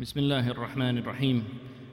بسم 0.00 0.20
الله 0.20 0.50
الرحمن 0.50 0.98
الرحيم 0.98 1.44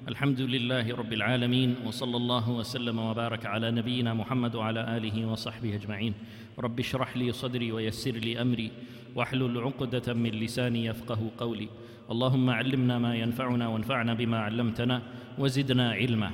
الحمد 0.08 0.42
لله 0.42 0.96
رب 0.96 1.14
العالمين 1.14 1.76
وصلى 1.86 2.18
الله 2.18 2.50
وسلم 2.50 3.00
وبارك 3.00 3.46
على 3.46 3.72
نبينا 3.72 4.14
محمد 4.14 4.56
وعلى 4.56 4.98
اله 4.98 5.26
وصحبه 5.26 5.76
اجمعين 5.76 6.14
رب 6.60 6.80
اشرح 6.80 7.18
لي 7.18 7.32
صدري 7.32 7.72
ويسر 7.72 8.12
لي 8.12 8.42
امري 8.42 8.72
واحلل 9.16 9.58
عقده 9.58 10.14
من 10.14 10.32
لساني 10.32 10.86
يفقه 10.86 11.32
قولي 11.38 11.70
اللهم 12.12 12.50
علمنا 12.50 13.00
ما 13.00 13.16
ينفعنا 13.16 13.68
وانفعنا 13.68 14.14
بما 14.14 14.40
علمتنا 14.40 15.02
وزدنا 15.38 15.92
علما 15.92 16.32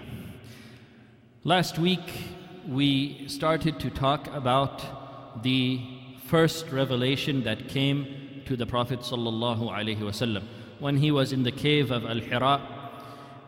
Last 1.43 1.77
week 1.79 2.07
we 2.69 3.25
started 3.27 3.77
to 3.79 3.89
talk 3.89 4.27
about 4.33 4.81
the 5.43 5.81
first 6.31 6.71
revelation 6.71 7.43
that 7.43 7.67
came 7.67 8.07
to 8.45 8.55
the 8.55 8.65
Prophet 8.65 8.99
sallallahu 9.01 9.69
alaihi 9.69 9.99
wasallam 9.99 10.43
when 10.78 10.96
he 10.96 11.10
was 11.10 11.32
in 11.32 11.42
the 11.42 11.52
cave 11.52 11.90
of 11.90 12.04
Al-Hira 12.04 12.60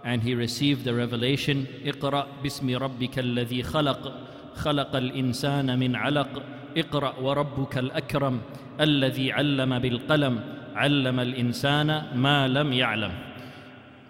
and 0.04 0.22
he 0.22 0.34
received 0.34 0.84
the 0.84 0.94
revelation 0.94 1.66
اقرأ 1.84 2.26
باسم 2.42 2.76
ربك 2.76 3.18
الذي 3.18 3.62
خلق 3.62 4.12
خلق 4.54 4.96
الإنسان 4.96 5.78
من 5.78 5.96
علق 5.96 6.42
اقرأ 6.76 7.18
وربك 7.20 7.78
الأكرم 7.78 8.40
الذي 8.80 9.32
علم 9.32 9.78
بالقلم 9.78 10.40
علم 10.74 11.20
الإنسان 11.20 12.02
ما 12.14 12.48
لم 12.48 12.72
يعلم 12.72 13.12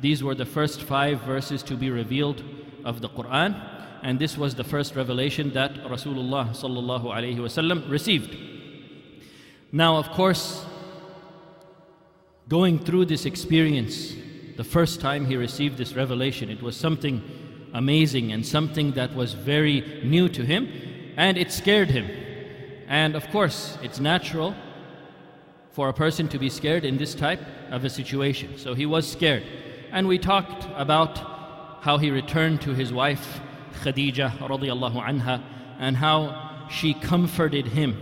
These 0.00 0.22
were 0.22 0.34
the 0.34 0.44
first 0.44 0.82
five 0.82 1.20
verses 1.20 1.62
to 1.62 1.76
be 1.76 1.90
revealed 1.90 2.42
of 2.84 3.00
the 3.00 3.08
Quran 3.08 3.54
and 4.02 4.18
this 4.18 4.36
was 4.36 4.54
the 4.54 4.64
first 4.64 4.96
revelation 4.96 5.50
that 5.52 5.72
Rasulullah 5.84 6.50
sallallahu 6.50 7.04
alaihi 7.04 7.36
wasallam 7.38 7.88
received. 7.90 8.36
Now 9.72 9.96
of 9.96 10.10
course 10.10 10.66
going 12.49 12.77
through 12.77 13.05
this 13.05 13.25
experience 13.25 14.13
the 14.57 14.63
first 14.63 14.99
time 14.99 15.25
he 15.25 15.37
received 15.37 15.77
this 15.77 15.93
revelation 15.93 16.49
it 16.49 16.61
was 16.61 16.75
something 16.75 17.23
amazing 17.73 18.31
and 18.31 18.45
something 18.45 18.91
that 18.93 19.13
was 19.15 19.33
very 19.33 20.01
new 20.03 20.27
to 20.27 20.43
him 20.43 20.67
and 21.17 21.37
it 21.37 21.51
scared 21.51 21.89
him. 21.89 22.09
And 22.87 23.15
of 23.15 23.27
course 23.29 23.77
it's 23.83 23.99
natural 23.99 24.55
for 25.71 25.89
a 25.89 25.93
person 25.93 26.27
to 26.29 26.39
be 26.39 26.49
scared 26.49 26.83
in 26.85 26.97
this 26.97 27.13
type 27.13 27.41
of 27.69 27.85
a 27.85 27.89
situation. 27.89 28.57
So 28.57 28.73
he 28.73 28.85
was 28.85 29.09
scared. 29.09 29.43
And 29.91 30.07
we 30.07 30.17
talked 30.17 30.67
about 30.75 31.17
how 31.81 31.97
he 31.97 32.11
returned 32.11 32.61
to 32.61 32.73
his 32.73 32.91
wife 32.91 33.39
Khadija 33.81 34.37
radiallahu 34.39 35.01
anha 35.03 35.43
and 35.79 35.95
how 35.95 36.67
she 36.69 36.93
comforted 36.93 37.67
him 37.67 37.95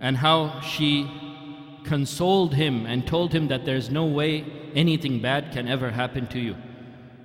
and 0.00 0.16
how 0.16 0.60
she 0.60 1.10
consoled 1.84 2.54
him 2.54 2.86
and 2.86 3.06
told 3.06 3.32
him 3.32 3.48
that 3.48 3.64
there's 3.64 3.90
no 3.90 4.04
way 4.06 4.44
anything 4.74 5.20
bad 5.20 5.52
can 5.52 5.68
ever 5.68 5.90
happen 5.90 6.26
to 6.28 6.38
you. 6.38 6.56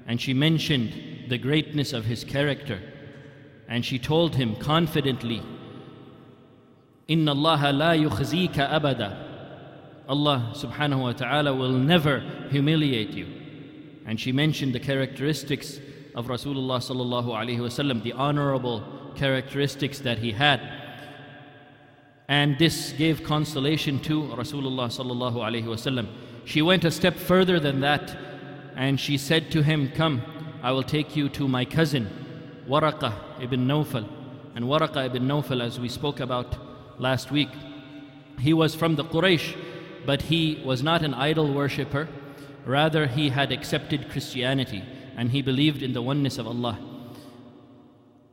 And 0.07 0.19
she 0.19 0.33
mentioned 0.33 1.29
the 1.29 1.37
greatness 1.37 1.93
of 1.93 2.05
his 2.05 2.23
character. 2.23 2.81
And 3.67 3.83
she 3.83 3.97
told 3.97 4.35
him 4.35 4.55
confidently, 4.55 5.41
Inna 7.07 7.31
Allah 7.31 7.71
la 7.71 7.91
yukhzika 7.91 8.71
abada. 8.71 9.21
Allah 10.07 10.53
subhanahu 10.55 11.01
wa 11.01 11.11
ta'ala 11.13 11.53
will 11.53 11.71
never 11.71 12.19
humiliate 12.51 13.11
you. 13.11 13.27
And 14.05 14.19
she 14.19 14.31
mentioned 14.31 14.73
the 14.73 14.79
characteristics 14.79 15.79
of 16.13 16.27
Rasulullah 16.27 16.77
sallallahu 16.77 17.27
alaihi 17.27 17.57
wasallam, 17.57 18.03
the 18.03 18.13
honorable 18.13 18.83
characteristics 19.15 19.99
that 19.99 20.19
he 20.19 20.31
had. 20.31 20.61
And 22.27 22.57
this 22.57 22.91
gave 22.93 23.23
consolation 23.23 23.99
to 24.01 24.23
Rasulullah 24.23 24.87
sallallahu 24.87 25.35
alaihi 25.35 25.65
wasallam. 25.65 26.07
She 26.43 26.61
went 26.61 26.83
a 26.85 26.91
step 26.91 27.15
further 27.15 27.59
than 27.59 27.81
that 27.81 28.15
and 28.75 28.99
she 28.99 29.17
said 29.17 29.51
to 29.51 29.63
him, 29.63 29.91
Come, 29.91 30.21
I 30.61 30.71
will 30.71 30.83
take 30.83 31.15
you 31.15 31.29
to 31.29 31.47
my 31.47 31.65
cousin, 31.65 32.09
Waraqa 32.67 33.13
ibn 33.41 33.67
Nawfal. 33.67 34.07
And 34.55 34.65
Waraqa 34.65 35.05
ibn 35.05 35.27
Nawfal, 35.27 35.63
as 35.63 35.79
we 35.79 35.89
spoke 35.89 36.19
about 36.19 36.55
last 36.99 37.31
week, 37.31 37.49
he 38.39 38.53
was 38.53 38.75
from 38.75 38.95
the 38.95 39.05
Quraysh, 39.05 39.55
but 40.05 40.23
he 40.23 40.61
was 40.65 40.83
not 40.83 41.03
an 41.03 41.13
idol 41.13 41.53
worshipper. 41.53 42.07
Rather, 42.65 43.07
he 43.07 43.29
had 43.29 43.51
accepted 43.51 44.09
Christianity 44.09 44.83
and 45.15 45.31
he 45.31 45.41
believed 45.41 45.81
in 45.81 45.93
the 45.93 46.01
oneness 46.01 46.37
of 46.37 46.47
Allah. 46.47 46.79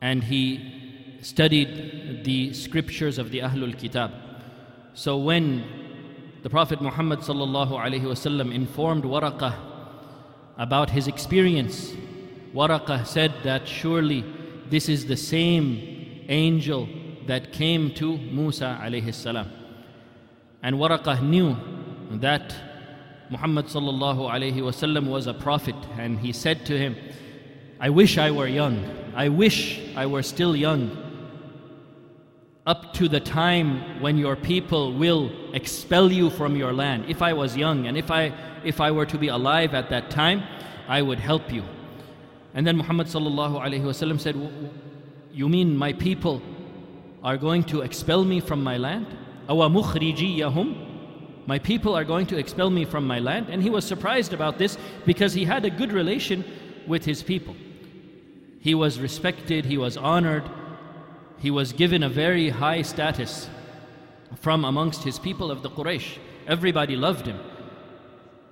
And 0.01 0.23
he 0.23 0.82
studied 1.23 2.23
the 2.23 2.53
scriptures 2.53 3.17
of 3.17 3.31
the 3.31 3.39
Ahlul 3.39 3.77
Kitab. 3.77 4.11
So 4.93 5.17
when 5.17 5.63
the 6.43 6.49
Prophet 6.49 6.81
Muhammad 6.81 7.19
sallallahu 7.19 8.53
informed 8.53 9.03
Waraqah 9.05 9.55
about 10.57 10.89
his 10.89 11.07
experience, 11.07 11.93
Waraqah 12.53 13.07
said 13.07 13.33
that 13.43 13.67
surely 13.67 14.23
this 14.69 14.89
is 14.89 15.05
the 15.05 15.17
same 15.17 16.25
angel 16.29 16.87
that 17.25 17.53
came 17.53 17.93
to 17.95 18.17
Musa 18.17 18.79
alayhi 18.81 19.13
salam. 19.13 19.49
And 20.61 20.75
Waraqah 20.75 21.23
knew 21.23 21.55
that 22.19 22.53
Muhammad 23.29 23.65
sallallahu 23.65 24.29
alayhi 24.29 24.57
wasallam 24.57 25.07
was 25.07 25.27
a 25.27 25.33
prophet 25.33 25.75
and 25.97 26.19
he 26.19 26.31
said 26.31 26.65
to 26.67 26.77
him, 26.77 26.95
I 27.79 27.89
wish 27.89 28.17
I 28.17 28.29
were 28.29 28.47
young. 28.47 28.85
I 29.15 29.29
wish 29.29 29.79
I 29.95 30.05
were 30.05 30.23
still 30.23 30.55
young 30.55 31.02
up 32.65 32.93
to 32.93 33.09
the 33.09 33.19
time 33.19 34.01
when 34.01 34.17
your 34.17 34.35
people 34.35 34.93
will 34.93 35.31
expel 35.53 36.11
you 36.11 36.29
from 36.29 36.55
your 36.55 36.71
land. 36.71 37.05
If 37.09 37.21
I 37.21 37.33
was 37.33 37.57
young 37.57 37.87
and 37.87 37.97
if 37.97 38.09
I 38.09 38.33
if 38.63 38.79
I 38.79 38.91
were 38.91 39.05
to 39.05 39.17
be 39.17 39.27
alive 39.27 39.73
at 39.73 39.89
that 39.89 40.09
time, 40.09 40.43
I 40.87 41.01
would 41.01 41.19
help 41.19 41.51
you. 41.51 41.63
And 42.53 42.65
then 42.65 42.77
Muhammad 42.77 43.09
said, 43.09 44.35
"You 45.33 45.49
mean 45.49 45.75
my 45.75 45.93
people 45.93 46.41
are 47.23 47.37
going 47.37 47.63
to 47.65 47.81
expel 47.81 48.23
me 48.23 48.39
from 48.39 48.63
my 48.63 48.77
land? 48.77 49.07
Awa 49.49 49.69
yahum. 49.69 50.93
My 51.45 51.59
people 51.59 51.93
are 51.95 52.05
going 52.05 52.25
to 52.27 52.37
expel 52.37 52.69
me 52.69 52.85
from 52.85 53.05
my 53.05 53.19
land. 53.19 53.47
And 53.49 53.61
he 53.61 53.69
was 53.69 53.85
surprised 53.85 54.31
about 54.33 54.57
this 54.57 54.77
because 55.05 55.33
he 55.33 55.43
had 55.43 55.65
a 55.65 55.69
good 55.69 55.91
relation 55.91 56.45
with 56.87 57.03
his 57.03 57.21
people. 57.21 57.55
He 58.59 58.75
was 58.75 58.99
respected, 58.99 59.65
he 59.65 59.77
was 59.77 59.97
honored, 59.97 60.49
he 61.43 61.51
was 61.51 61.73
given 61.73 62.03
a 62.03 62.09
very 62.09 62.47
high 62.47 62.81
status 62.81 63.49
from 64.37 64.63
amongst 64.63 65.03
his 65.03 65.19
people 65.19 65.51
of 65.51 65.61
the 65.61 65.69
Quraysh. 65.69 66.17
Everybody 66.47 66.95
loved 66.95 67.25
him. 67.25 67.37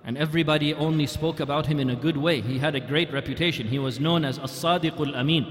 And 0.03 0.17
everybody 0.17 0.73
only 0.73 1.07
spoke 1.07 1.39
about 1.39 1.67
him 1.67 1.79
in 1.79 1.89
a 1.89 1.95
good 1.95 2.17
way. 2.17 2.41
He 2.41 2.59
had 2.59 2.75
a 2.75 2.81
great 2.81 3.13
reputation. 3.13 3.65
He 3.65 3.79
was 3.79 4.01
known 4.01 4.25
as 4.25 4.39
As-Sadiqul 4.39 5.15
Amin, 5.15 5.45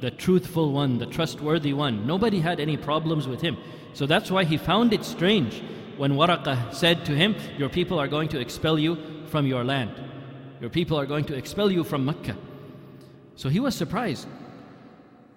the 0.00 0.10
truthful 0.10 0.72
one, 0.72 0.96
the 0.96 1.04
trustworthy 1.04 1.74
one. 1.74 2.06
Nobody 2.06 2.40
had 2.40 2.60
any 2.60 2.78
problems 2.78 3.28
with 3.28 3.42
him. 3.42 3.58
So 3.92 4.06
that's 4.06 4.30
why 4.30 4.44
he 4.44 4.56
found 4.56 4.94
it 4.94 5.04
strange 5.04 5.62
when 5.98 6.12
Waraqah 6.12 6.72
said 6.72 7.04
to 7.04 7.12
him, 7.14 7.36
Your 7.58 7.68
people 7.68 7.98
are 7.98 8.08
going 8.08 8.30
to 8.30 8.40
expel 8.40 8.78
you 8.78 8.96
from 9.26 9.46
your 9.46 9.64
land. 9.64 9.92
Your 10.62 10.70
people 10.70 10.98
are 10.98 11.04
going 11.04 11.26
to 11.26 11.36
expel 11.36 11.70
you 11.70 11.84
from 11.84 12.06
Mecca. 12.06 12.38
So 13.36 13.50
he 13.50 13.60
was 13.60 13.74
surprised. 13.74 14.26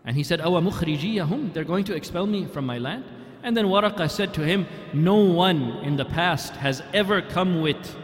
And 0.05 0.15
he 0.17 0.23
said, 0.23 0.41
Awa 0.41 0.61
mukhrijiyahum, 0.61 1.53
they're 1.53 1.63
going 1.63 1.85
to 1.85 1.95
expel 1.95 2.27
me 2.27 2.45
from 2.45 2.65
my 2.65 2.77
land. 2.77 3.05
And 3.41 3.55
then 3.55 3.65
Waraqah 3.65 4.09
said 4.09 4.33
to 4.35 4.41
him, 4.45 4.67
No 4.93 5.15
one 5.15 5.79
in 5.83 5.97
the 5.97 6.05
past 6.05 6.55
has 6.55 6.81
ever 6.93 7.21
come 7.21 7.61
with 7.61 7.95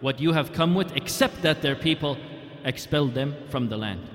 what 0.00 0.20
you 0.20 0.32
have 0.32 0.52
come 0.52 0.74
with 0.74 0.94
except 0.96 1.42
that 1.42 1.62
their 1.62 1.76
people 1.76 2.18
expelled 2.64 3.14
them 3.14 3.34
from 3.48 3.68
the 3.68 3.76
land. 3.76 4.08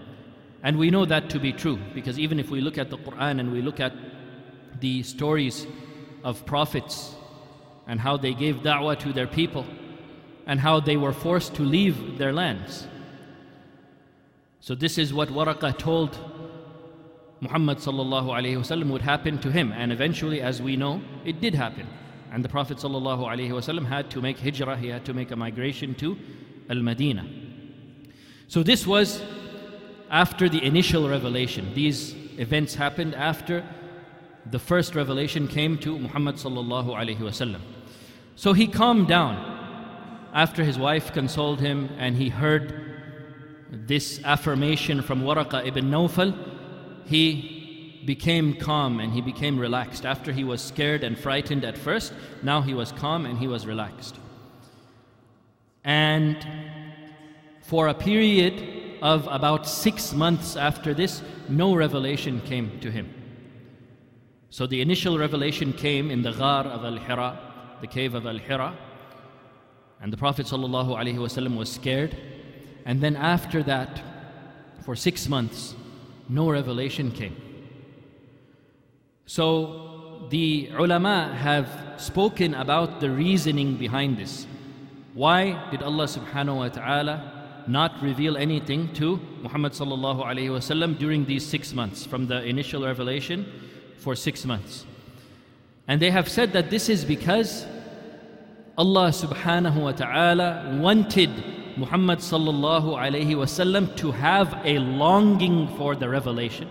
And 0.63 0.77
we 0.77 0.89
know 0.89 1.05
that 1.05 1.29
to 1.31 1.39
be 1.39 1.53
true 1.53 1.79
because 1.93 2.19
even 2.19 2.39
if 2.39 2.49
we 2.49 2.61
look 2.61 2.77
at 2.77 2.89
the 2.89 2.97
Quran 2.97 3.39
and 3.39 3.51
we 3.51 3.61
look 3.61 3.79
at 3.79 3.93
the 4.79 5.03
stories 5.03 5.65
of 6.23 6.45
prophets 6.45 7.15
and 7.87 7.99
how 7.99 8.17
they 8.17 8.33
gave 8.33 8.57
da'wah 8.57 8.99
to 8.99 9.13
their 9.13 9.27
people 9.27 9.65
and 10.45 10.59
how 10.59 10.79
they 10.79 10.97
were 10.97 11.13
forced 11.13 11.55
to 11.55 11.63
leave 11.63 12.17
their 12.17 12.33
lands. 12.33 12.87
So 14.59 14.75
this 14.75 14.97
is 14.97 15.13
what 15.13 15.29
Waraqah 15.29 15.77
told 15.77 16.17
Muhammad 17.41 17.77
wasallam 17.77 18.89
would 18.91 19.01
happen 19.01 19.37
to 19.39 19.51
him 19.51 19.71
and 19.71 19.91
eventually 19.91 20.41
as 20.41 20.61
we 20.61 20.75
know 20.75 21.01
it 21.25 21.39
did 21.39 21.55
happen. 21.55 21.87
And 22.31 22.43
the 22.43 22.49
Prophet 22.49 22.77
wasallam 22.77 23.85
had 23.85 24.09
to 24.11 24.21
make 24.21 24.39
hijrah, 24.39 24.77
he 24.77 24.89
had 24.89 25.05
to 25.05 25.13
make 25.13 25.31
a 25.31 25.35
migration 25.35 25.95
to 25.95 26.17
Al-Madinah. 26.69 27.27
So 28.47 28.63
this 28.63 28.85
was 28.85 29.21
after 30.09 30.49
the 30.49 30.63
initial 30.63 31.09
revelation. 31.09 31.71
These 31.73 32.13
events 32.37 32.75
happened 32.75 33.15
after 33.15 33.63
the 34.49 34.59
first 34.59 34.95
revelation 34.95 35.47
came 35.47 35.77
to 35.79 35.97
Muhammad 35.97 36.35
wasallam. 36.35 37.61
So 38.35 38.53
he 38.53 38.67
calmed 38.67 39.07
down 39.07 39.57
after 40.33 40.63
his 40.63 40.77
wife 40.77 41.11
consoled 41.13 41.59
him 41.59 41.89
and 41.97 42.15
he 42.15 42.29
heard 42.29 42.85
this 43.69 44.19
affirmation 44.23 45.01
from 45.01 45.21
Waraqa 45.21 45.65
ibn 45.65 45.91
Nawfal. 45.91 46.33
He 47.09 48.03
became 48.05 48.53
calm 48.53 48.99
and 48.99 49.11
he 49.11 49.21
became 49.21 49.57
relaxed. 49.57 50.05
After 50.05 50.31
he 50.31 50.43
was 50.43 50.61
scared 50.61 51.03
and 51.03 51.17
frightened 51.17 51.65
at 51.65 51.75
first, 51.75 52.13
now 52.43 52.61
he 52.61 52.75
was 52.75 52.91
calm 52.91 53.25
and 53.25 53.39
he 53.39 53.47
was 53.47 53.65
relaxed. 53.65 54.15
And 55.83 56.37
for 57.61 57.87
a 57.87 57.95
period 57.95 58.99
of 59.01 59.27
about 59.27 59.67
six 59.67 60.13
months 60.13 60.55
after 60.55 60.93
this, 60.93 61.23
no 61.47 61.73
revelation 61.73 62.41
came 62.41 62.79
to 62.81 62.91
him. 62.91 63.11
So 64.51 64.67
the 64.67 64.81
initial 64.81 65.17
revelation 65.17 65.73
came 65.73 66.11
in 66.11 66.21
the 66.21 66.31
Ghar 66.31 66.65
of 66.65 66.85
Al 66.85 66.97
Hira, 66.97 67.39
the 67.81 67.87
cave 67.87 68.13
of 68.13 68.27
Al 68.27 68.37
Hira, 68.37 68.77
and 70.01 70.13
the 70.13 70.17
Prophet 70.17 70.45
ﷺ 70.45 71.55
was 71.57 71.71
scared. 71.71 72.15
And 72.85 73.01
then 73.01 73.15
after 73.15 73.63
that, 73.63 74.01
for 74.83 74.95
six 74.95 75.27
months, 75.27 75.75
no 76.29 76.49
revelation 76.49 77.11
came. 77.11 77.35
So 79.25 80.27
the 80.29 80.69
ulama 80.77 81.35
have 81.35 81.67
spoken 81.97 82.53
about 82.53 82.99
the 82.99 83.09
reasoning 83.09 83.75
behind 83.77 84.17
this. 84.17 84.45
Why 85.13 85.69
did 85.71 85.81
Allah 85.81 86.05
subhanahu 86.05 86.57
wa 86.57 86.69
ta'ala 86.69 87.63
not 87.67 88.01
reveal 88.01 88.37
anything 88.37 88.93
to 88.93 89.19
Muhammad 89.41 89.73
sallallahu 89.73 90.23
alayhi 90.23 90.49
wasallam 90.49 90.97
during 90.97 91.25
these 91.25 91.45
six 91.45 91.73
months 91.73 92.05
from 92.05 92.27
the 92.27 92.43
initial 92.43 92.85
revelation 92.85 93.45
for 93.97 94.15
six 94.15 94.45
months? 94.45 94.85
And 95.87 95.99
they 95.99 96.11
have 96.11 96.29
said 96.29 96.53
that 96.53 96.69
this 96.69 96.87
is 96.89 97.03
because 97.03 97.65
Allah 98.77 99.09
subhanahu 99.09 99.81
wa 99.81 99.91
ta'ala 99.91 100.77
wanted 100.79 101.31
Muhammad 101.79 102.19
sallallahu 102.19 102.97
alayhi 102.97 103.35
wasallam 103.35 103.95
to 103.97 104.11
have 104.11 104.53
a 104.65 104.79
longing 104.79 105.67
for 105.77 105.95
the 105.95 106.09
revelation. 106.09 106.67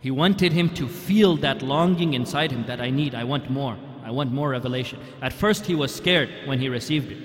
He 0.00 0.10
wanted 0.10 0.52
him 0.52 0.70
to 0.74 0.86
feel 0.88 1.36
that 1.38 1.62
longing 1.62 2.14
inside 2.14 2.52
him 2.52 2.64
that 2.66 2.80
I 2.80 2.90
need, 2.90 3.14
I 3.14 3.24
want 3.24 3.50
more, 3.50 3.76
I 4.04 4.10
want 4.10 4.32
more 4.32 4.50
revelation. 4.50 5.00
At 5.20 5.32
first, 5.32 5.66
he 5.66 5.74
was 5.74 5.92
scared 5.94 6.30
when 6.44 6.60
he 6.60 6.68
received 6.68 7.10
it. 7.10 7.18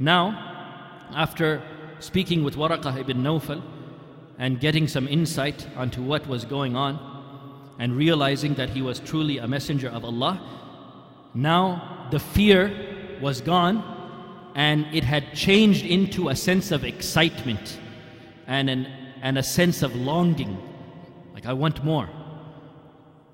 Now, 0.00 1.06
after 1.14 1.62
speaking 2.00 2.42
with 2.42 2.56
Waraqah 2.56 2.98
ibn 2.98 3.18
Nawfal 3.22 3.62
and 4.38 4.58
getting 4.58 4.88
some 4.88 5.06
insight 5.06 5.68
onto 5.76 6.02
what 6.02 6.26
was 6.26 6.44
going 6.44 6.74
on 6.74 6.98
and 7.78 7.96
realizing 7.96 8.54
that 8.54 8.70
he 8.70 8.82
was 8.82 8.98
truly 8.98 9.38
a 9.38 9.46
messenger 9.46 9.88
of 9.88 10.04
Allah, 10.04 10.40
now 11.34 12.08
the 12.10 12.18
fear 12.18 13.18
was 13.20 13.40
gone 13.40 13.99
and 14.54 14.86
it 14.92 15.04
had 15.04 15.34
changed 15.34 15.84
into 15.84 16.28
a 16.28 16.36
sense 16.36 16.70
of 16.70 16.84
excitement 16.84 17.78
and, 18.46 18.68
an, 18.68 18.86
and 19.22 19.38
a 19.38 19.42
sense 19.42 19.82
of 19.82 19.94
longing. 19.94 20.58
Like, 21.34 21.46
I 21.46 21.52
want 21.52 21.84
more. 21.84 22.08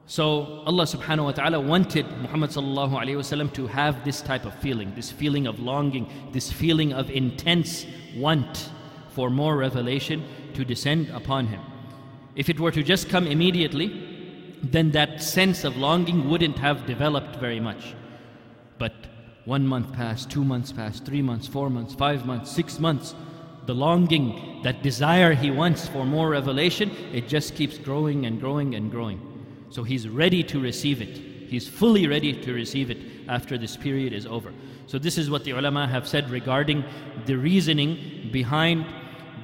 So 0.08 0.62
Allah 0.66 0.84
subhanahu 0.84 1.24
wa 1.24 1.32
ta'ala 1.32 1.60
wanted 1.60 2.06
Muhammad 2.18 2.50
sallallahu 2.50 2.92
alayhi 2.92 3.16
wasallam 3.16 3.52
to 3.54 3.66
have 3.66 4.04
this 4.04 4.20
type 4.20 4.44
of 4.44 4.54
feeling, 4.60 4.94
this 4.94 5.10
feeling 5.10 5.48
of 5.48 5.58
longing, 5.58 6.08
this 6.32 6.52
feeling 6.52 6.92
of 6.92 7.10
intense 7.10 7.86
want 8.14 8.70
for 9.08 9.30
more 9.30 9.56
revelation 9.56 10.22
to 10.54 10.64
descend 10.64 11.08
upon 11.08 11.48
him. 11.48 11.60
If 12.36 12.48
it 12.48 12.60
were 12.60 12.70
to 12.70 12.84
just 12.84 13.08
come 13.08 13.26
immediately, 13.26 14.58
then 14.62 14.92
that 14.92 15.22
sense 15.22 15.64
of 15.64 15.76
longing 15.76 16.30
wouldn't 16.30 16.58
have 16.58 16.86
developed 16.86 17.36
very 17.36 17.58
much. 17.58 17.94
But 18.78 18.92
one 19.46 19.66
month 19.66 19.92
passed, 19.92 20.30
two 20.30 20.44
months 20.44 20.72
passed, 20.72 21.06
three 21.06 21.22
months, 21.22 21.46
four 21.46 21.70
months, 21.70 21.94
five 21.94 22.26
months, 22.26 22.50
six 22.50 22.78
months. 22.78 23.14
The 23.64 23.74
longing, 23.74 24.60
that 24.62 24.82
desire 24.82 25.34
he 25.34 25.50
wants 25.50 25.88
for 25.88 26.04
more 26.04 26.28
revelation, 26.28 26.90
it 27.12 27.26
just 27.26 27.54
keeps 27.54 27.78
growing 27.78 28.26
and 28.26 28.40
growing 28.40 28.74
and 28.74 28.90
growing. 28.90 29.20
So 29.70 29.82
he's 29.82 30.08
ready 30.08 30.42
to 30.44 30.60
receive 30.60 31.00
it. 31.00 31.16
He's 31.48 31.66
fully 31.66 32.06
ready 32.06 32.32
to 32.42 32.52
receive 32.52 32.90
it 32.90 32.98
after 33.28 33.56
this 33.56 33.76
period 33.76 34.12
is 34.12 34.26
over. 34.26 34.52
So, 34.86 34.98
this 34.98 35.18
is 35.18 35.30
what 35.30 35.44
the 35.44 35.52
ulama 35.52 35.86
have 35.88 36.06
said 36.06 36.30
regarding 36.30 36.84
the 37.24 37.34
reasoning 37.36 38.30
behind 38.32 38.86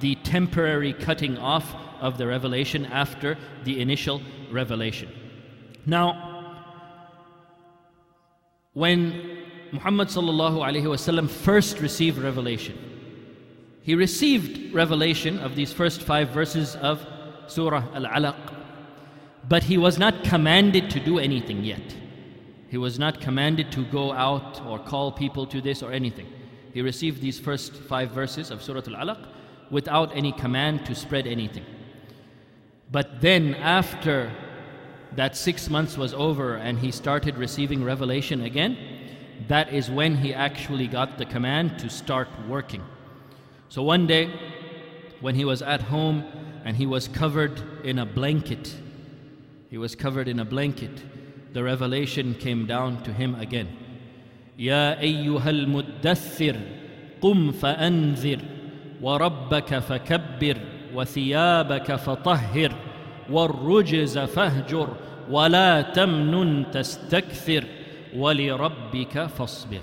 the 0.00 0.14
temporary 0.16 0.92
cutting 0.92 1.36
off 1.38 1.74
of 2.00 2.18
the 2.18 2.26
revelation 2.26 2.86
after 2.86 3.38
the 3.64 3.80
initial 3.80 4.20
revelation. 4.50 5.10
Now, 5.86 6.28
when 8.72 9.41
Muhammad 9.72 10.08
wasallam 10.08 11.30
first 11.30 11.80
received 11.80 12.18
revelation. 12.18 12.76
He 13.82 13.94
received 13.94 14.74
revelation 14.74 15.38
of 15.38 15.56
these 15.56 15.72
first 15.72 16.02
five 16.02 16.28
verses 16.28 16.76
of 16.76 17.04
Surah 17.46 17.82
Al-Alaq, 17.94 18.36
but 19.48 19.64
he 19.64 19.78
was 19.78 19.98
not 19.98 20.24
commanded 20.24 20.90
to 20.90 21.00
do 21.00 21.18
anything 21.18 21.64
yet. 21.64 21.96
He 22.68 22.76
was 22.76 22.98
not 22.98 23.20
commanded 23.20 23.72
to 23.72 23.84
go 23.86 24.12
out 24.12 24.64
or 24.66 24.78
call 24.78 25.10
people 25.10 25.46
to 25.46 25.60
this 25.60 25.82
or 25.82 25.90
anything. 25.90 26.26
He 26.74 26.82
received 26.82 27.20
these 27.22 27.38
first 27.38 27.74
five 27.74 28.10
verses 28.10 28.50
of 28.50 28.62
Surah 28.62 28.82
Al-Alaq 28.86 29.26
without 29.70 30.14
any 30.14 30.32
command 30.32 30.84
to 30.86 30.94
spread 30.94 31.26
anything. 31.26 31.64
But 32.90 33.22
then 33.22 33.54
after 33.54 34.30
that 35.16 35.34
six 35.34 35.70
months 35.70 35.96
was 35.96 36.12
over 36.12 36.56
and 36.56 36.78
he 36.78 36.90
started 36.90 37.38
receiving 37.38 37.82
revelation 37.82 38.42
again, 38.42 38.76
that 39.47 39.73
is 39.73 39.89
when 39.89 40.17
he 40.17 40.33
actually 40.33 40.87
got 40.87 41.17
the 41.17 41.25
command 41.25 41.79
to 41.79 41.89
start 41.89 42.27
working. 42.47 42.83
So 43.69 43.83
one 43.83 44.07
day, 44.07 44.31
when 45.21 45.35
he 45.35 45.45
was 45.45 45.61
at 45.61 45.81
home 45.81 46.23
and 46.65 46.75
he 46.77 46.85
was 46.85 47.07
covered 47.07 47.61
in 47.83 47.99
a 47.99 48.05
blanket, 48.05 48.75
he 49.69 49.77
was 49.77 49.95
covered 49.95 50.27
in 50.27 50.39
a 50.39 50.45
blanket, 50.45 51.03
the 51.53 51.63
revelation 51.63 52.35
came 52.35 52.65
down 52.65 53.03
to 53.03 53.13
him 53.13 53.35
again. 53.35 53.67
يا 54.59 54.99
أيها 54.99 55.49
المدثر 55.49 56.55
قم 57.21 57.51
فأنذر 57.51 58.39
وربك 59.01 59.79
فكبر 59.79 60.57
وثيابك 60.95 61.95
فطهر 61.95 62.71
والرجز 63.29 64.17
فاهجر 64.17 64.95
ولا 65.29 65.81
تمنن 65.81 66.71
تستكثر 66.71 67.63
وَلِرَبِّكَ 68.15 69.29
فَاصْبِرْ 69.31 69.81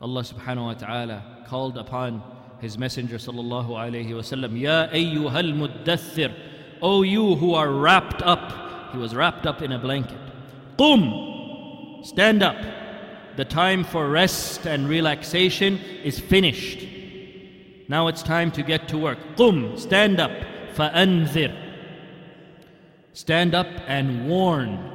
Allah 0.00 0.22
subhanahu 0.22 0.66
wa 0.66 0.74
ta'ala 0.74 1.44
called 1.48 1.78
upon 1.78 2.22
His 2.60 2.76
Messenger 2.76 3.16
sallallahu 3.16 3.70
alayhi 3.70 4.10
wasallam, 4.10 4.60
Ya 4.60 4.88
ayyuhal 4.88 5.54
muddathir, 5.54 6.34
O 6.82 7.02
you 7.02 7.36
who 7.36 7.54
are 7.54 7.70
wrapped 7.70 8.22
up. 8.22 8.92
He 8.92 8.98
was 8.98 9.14
wrapped 9.14 9.46
up 9.46 9.62
in 9.62 9.72
a 9.72 9.78
blanket. 9.78 10.18
Qum, 10.78 12.04
stand 12.04 12.42
up. 12.42 12.56
The 13.36 13.44
time 13.44 13.84
for 13.84 14.08
rest 14.08 14.66
and 14.66 14.88
relaxation 14.88 15.78
is 16.04 16.18
finished. 16.18 16.86
Now 17.88 18.08
it's 18.08 18.22
time 18.22 18.50
to 18.52 18.62
get 18.62 18.88
to 18.88 18.98
work. 18.98 19.18
Qum, 19.36 19.78
stand 19.78 20.20
up. 20.20 20.32
Fa'anzir. 20.74 21.54
Stand 23.12 23.54
up 23.54 23.68
and 23.86 24.28
warn. 24.28 24.89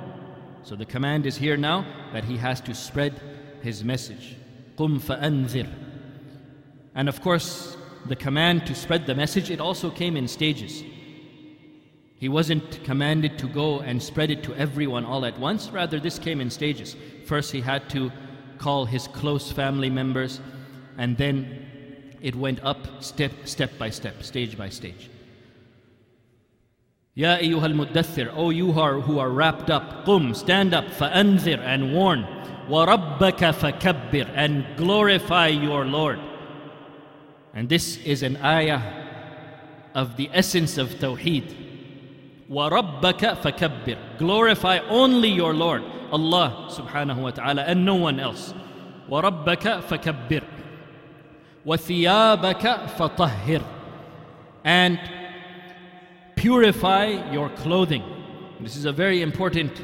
So 0.65 0.75
the 0.75 0.85
command 0.85 1.25
is 1.25 1.37
here 1.37 1.57
now 1.57 1.85
that 2.13 2.23
he 2.23 2.37
has 2.37 2.61
to 2.61 2.73
spread 2.73 3.19
his 3.61 3.83
message. 3.83 4.35
قُمْ 4.77 4.99
فَأَنذِرْ 4.99 5.69
And 6.95 7.09
of 7.09 7.21
course, 7.21 7.77
the 8.05 8.15
command 8.15 8.65
to 8.67 8.75
spread 8.75 9.05
the 9.05 9.15
message, 9.15 9.49
it 9.49 9.59
also 9.59 9.89
came 9.89 10.17
in 10.17 10.27
stages. 10.27 10.83
He 12.17 12.29
wasn't 12.29 12.83
commanded 12.83 13.39
to 13.39 13.47
go 13.47 13.79
and 13.79 14.01
spread 14.01 14.29
it 14.29 14.43
to 14.43 14.55
everyone 14.55 15.05
all 15.05 15.25
at 15.25 15.39
once. 15.39 15.69
Rather, 15.69 15.99
this 15.99 16.19
came 16.19 16.39
in 16.39 16.51
stages. 16.51 16.95
First, 17.25 17.51
he 17.51 17.61
had 17.61 17.89
to 17.89 18.11
call 18.59 18.85
his 18.85 19.07
close 19.07 19.51
family 19.51 19.89
members, 19.89 20.39
and 20.97 21.17
then 21.17 22.15
it 22.21 22.35
went 22.35 22.63
up 22.63 23.03
step, 23.03 23.31
step 23.45 23.71
by 23.79 23.89
step, 23.89 24.21
stage 24.21 24.55
by 24.55 24.69
stage. 24.69 25.09
Ya 27.15 27.37
ayyuhal 27.37 27.73
muddathir, 27.73 28.31
O 28.35 28.51
you 28.51 28.71
who 28.71 28.79
are, 28.79 28.99
who 29.01 29.19
are 29.19 29.29
wrapped 29.29 29.69
up, 29.69 30.05
qum, 30.05 30.33
stand 30.33 30.73
up, 30.73 30.85
fa'anzir, 30.91 31.59
and 31.59 31.93
warn. 31.93 32.25
وَرَبَّكَ 32.69 33.51
فَكَبِّرْ 33.53 34.31
And 34.33 34.65
glorify 34.77 35.47
your 35.47 35.85
Lord. 35.85 36.19
And 37.53 37.67
this 37.67 37.97
is 37.97 38.23
an 38.23 38.37
ayah 38.37 38.81
of 39.93 40.15
the 40.15 40.29
essence 40.31 40.77
of 40.77 40.89
Tawheed. 40.91 41.53
وَرَبَّكَ 42.49 43.41
فَكَبِّرْ 43.41 44.17
Glorify 44.17 44.79
only 44.87 45.29
your 45.29 45.53
Lord, 45.53 45.83
Allah 46.11 46.69
subhanahu 46.71 47.23
wa 47.23 47.31
ta'ala, 47.31 47.63
and 47.63 47.85
no 47.85 47.95
one 47.95 48.21
else. 48.21 48.53
وَرَبَّكَ 49.09 49.83
فَكَبِّرْ 49.83 50.43
وَثِيَابَكَ 51.65 52.87
فَطَهِّرْ 52.95 53.63
And 54.63 54.99
purify 56.36 57.32
your 57.32 57.48
clothing. 57.50 58.04
This 58.60 58.76
is 58.76 58.84
a 58.84 58.92
very 58.92 59.22
important 59.22 59.82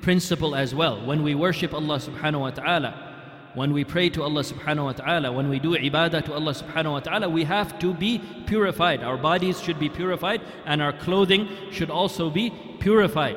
principle 0.00 0.54
as 0.54 0.74
well. 0.74 1.04
When 1.04 1.22
we 1.22 1.34
worship 1.34 1.74
Allah 1.74 1.98
subhanahu 1.98 2.40
wa 2.40 2.50
ta'ala, 2.50 3.08
when 3.54 3.72
we 3.72 3.84
pray 3.84 4.08
to 4.10 4.22
Allah 4.22 4.42
subhanahu 4.42 4.84
wa 4.84 4.92
ta'ala, 4.92 5.32
when 5.32 5.48
we 5.48 5.58
do 5.58 5.76
ibadah 5.76 6.24
to 6.24 6.32
Allah 6.32 6.52
subhanahu 6.52 6.92
wa 6.92 7.00
ta'ala, 7.00 7.28
we 7.28 7.44
have 7.44 7.78
to 7.80 7.92
be 7.92 8.22
purified. 8.46 9.02
Our 9.02 9.16
bodies 9.16 9.60
should 9.60 9.78
be 9.80 9.88
purified 9.88 10.40
and 10.64 10.80
our 10.80 10.92
clothing 10.92 11.48
should 11.72 11.90
also 11.90 12.30
be 12.30 12.50
purified. 12.78 13.36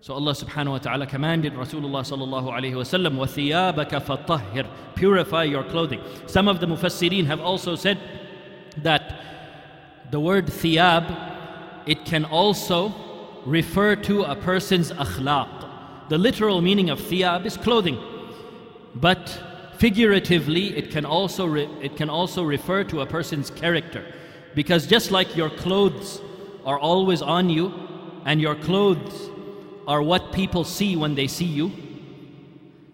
So 0.00 0.14
Allah 0.14 0.32
subhanahu 0.32 0.70
wa 0.70 0.78
ta'ala 0.78 1.06
commanded 1.06 1.54
Rasulullah 1.54 2.02
sallallahu 2.02 2.50
alayhi 2.50 2.74
wa 2.74 2.82
sallam, 2.82 3.18
Purify 4.94 5.44
your 5.44 5.64
clothing. 5.64 6.00
Some 6.26 6.48
of 6.48 6.60
the 6.60 6.66
mufassirin 6.66 7.26
have 7.26 7.40
also 7.40 7.74
said 7.74 7.98
that 8.78 9.31
the 10.12 10.20
word 10.20 10.46
thiyab, 10.46 11.06
it 11.86 12.04
can 12.04 12.26
also 12.26 12.94
refer 13.46 13.96
to 13.96 14.22
a 14.24 14.36
person's 14.36 14.92
akhlaq. 14.92 16.08
The 16.10 16.18
literal 16.18 16.60
meaning 16.60 16.90
of 16.90 17.00
thiyab 17.00 17.46
is 17.46 17.56
clothing. 17.56 17.98
But 18.94 19.40
figuratively, 19.78 20.76
it 20.76 20.90
can 20.90 21.06
also, 21.06 21.46
re- 21.46 21.70
it 21.80 21.96
can 21.96 22.10
also 22.10 22.42
refer 22.42 22.84
to 22.84 23.00
a 23.00 23.06
person's 23.06 23.48
character. 23.48 24.04
Because 24.54 24.86
just 24.86 25.10
like 25.10 25.34
your 25.34 25.48
clothes 25.48 26.20
are 26.66 26.78
always 26.78 27.22
on 27.22 27.48
you, 27.48 27.72
and 28.26 28.38
your 28.38 28.54
clothes 28.54 29.30
are 29.88 30.02
what 30.02 30.30
people 30.30 30.62
see 30.62 30.94
when 30.94 31.14
they 31.14 31.26
see 31.26 31.46
you. 31.46 31.72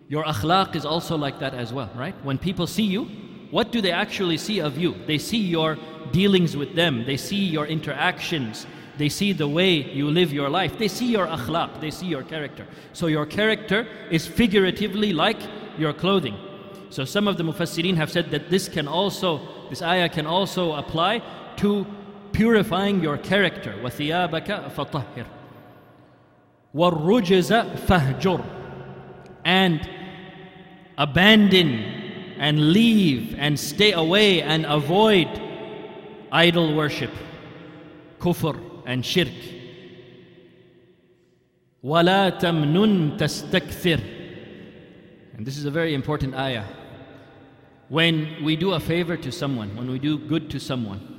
Your 0.07 0.23
akhlaq 0.23 0.77
is 0.77 0.87
also 0.87 1.17
like 1.17 1.41
that 1.41 1.53
as 1.53 1.73
well, 1.73 1.91
right? 1.97 2.15
When 2.25 2.39
people 2.39 2.69
see 2.69 2.85
you, 2.85 3.07
what 3.51 3.73
do 3.73 3.81
they 3.81 3.91
actually 3.91 4.39
see 4.39 4.61
of 4.61 4.79
you? 4.79 4.95
They 5.07 5.19
see 5.19 5.39
your 5.39 5.77
dealings 6.12 6.56
with 6.56 6.76
them, 6.76 7.06
they 7.06 7.18
see 7.18 7.44
your 7.44 7.66
interactions, 7.66 8.68
they 8.98 9.10
see 9.10 9.34
the 9.34 9.48
way 9.48 9.72
you 9.72 10.10
live 10.10 10.32
your 10.32 10.50
life, 10.50 10.78
they 10.78 10.88
see 10.88 11.08
your 11.08 11.28
akhlaq, 11.28 11.82
they 11.82 11.92
see 11.92 12.06
your 12.06 12.24
character. 12.24 12.66
So 12.94 13.08
your 13.08 13.26
character 13.26 13.88
is 14.12 14.28
figuratively 14.28 15.14
like 15.14 15.40
your 15.78 15.94
clothing. 15.94 16.38
So 16.90 17.06
some 17.06 17.28
of 17.28 17.38
the 17.38 17.44
mufassirin 17.44 17.96
have 17.96 18.12
said 18.12 18.30
that 18.32 18.50
this 18.50 18.70
can 18.70 18.88
also, 18.88 19.42
this 19.70 19.82
ayah 19.82 20.10
can 20.10 20.28
also 20.28 20.74
apply 20.74 21.24
to 21.58 21.88
purifying 22.32 23.02
your 23.02 23.18
character. 23.18 23.74
وَثِيَابَكَ 23.82 24.74
فَطَهِّرْ 24.76 25.26
وَالرُّجْزَ 26.76 27.78
فَهْجُرْ 27.86 28.46
And 29.44 29.90
abandon 30.98 32.04
and 32.38 32.74
leave 32.74 33.36
and 33.38 33.60
stay 33.60 33.94
away 33.94 34.42
and 34.42 34.66
avoid 34.66 35.28
idol 36.32 36.76
worship, 36.76 37.12
kufr 38.20 38.60
and 38.86 39.06
shirk. 39.06 39.28
وَلَا 41.84 42.40
تَمْنُن 42.40 43.18
تَسْتَكْثِرْ 43.18 44.02
And 45.38 45.46
this 45.46 45.58
is 45.58 45.66
a 45.66 45.72
very 45.72 45.94
important 45.94 46.34
ayah. 46.34 46.66
When 47.90 48.44
we 48.44 48.56
do 48.56 48.74
a 48.74 48.80
favor 48.80 49.18
to 49.18 49.32
someone, 49.32 49.76
when 49.76 49.92
we 49.92 50.00
do 50.00 50.18
good 50.18 50.50
to 50.52 50.60
someone, 50.60 51.10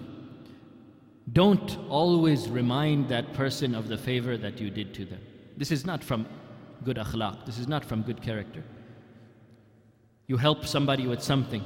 don't 1.32 1.78
always 1.88 2.48
remind 2.48 3.08
that 3.08 3.32
person 3.34 3.74
of 3.74 3.88
the 3.88 3.96
favor 3.98 4.36
that 4.36 4.60
you 4.60 4.70
did 4.70 4.94
to 4.94 5.04
them. 5.04 5.20
This 5.56 5.70
is 5.70 5.84
not 5.86 6.02
from 6.02 6.26
good 6.82 6.96
akhlaq, 6.96 7.46
this 7.46 7.58
is 7.58 7.68
not 7.68 7.84
from 7.84 8.02
good 8.02 8.20
character. 8.22 8.64
You 10.26 10.38
help 10.38 10.66
somebody 10.66 11.06
with 11.06 11.22
something, 11.22 11.62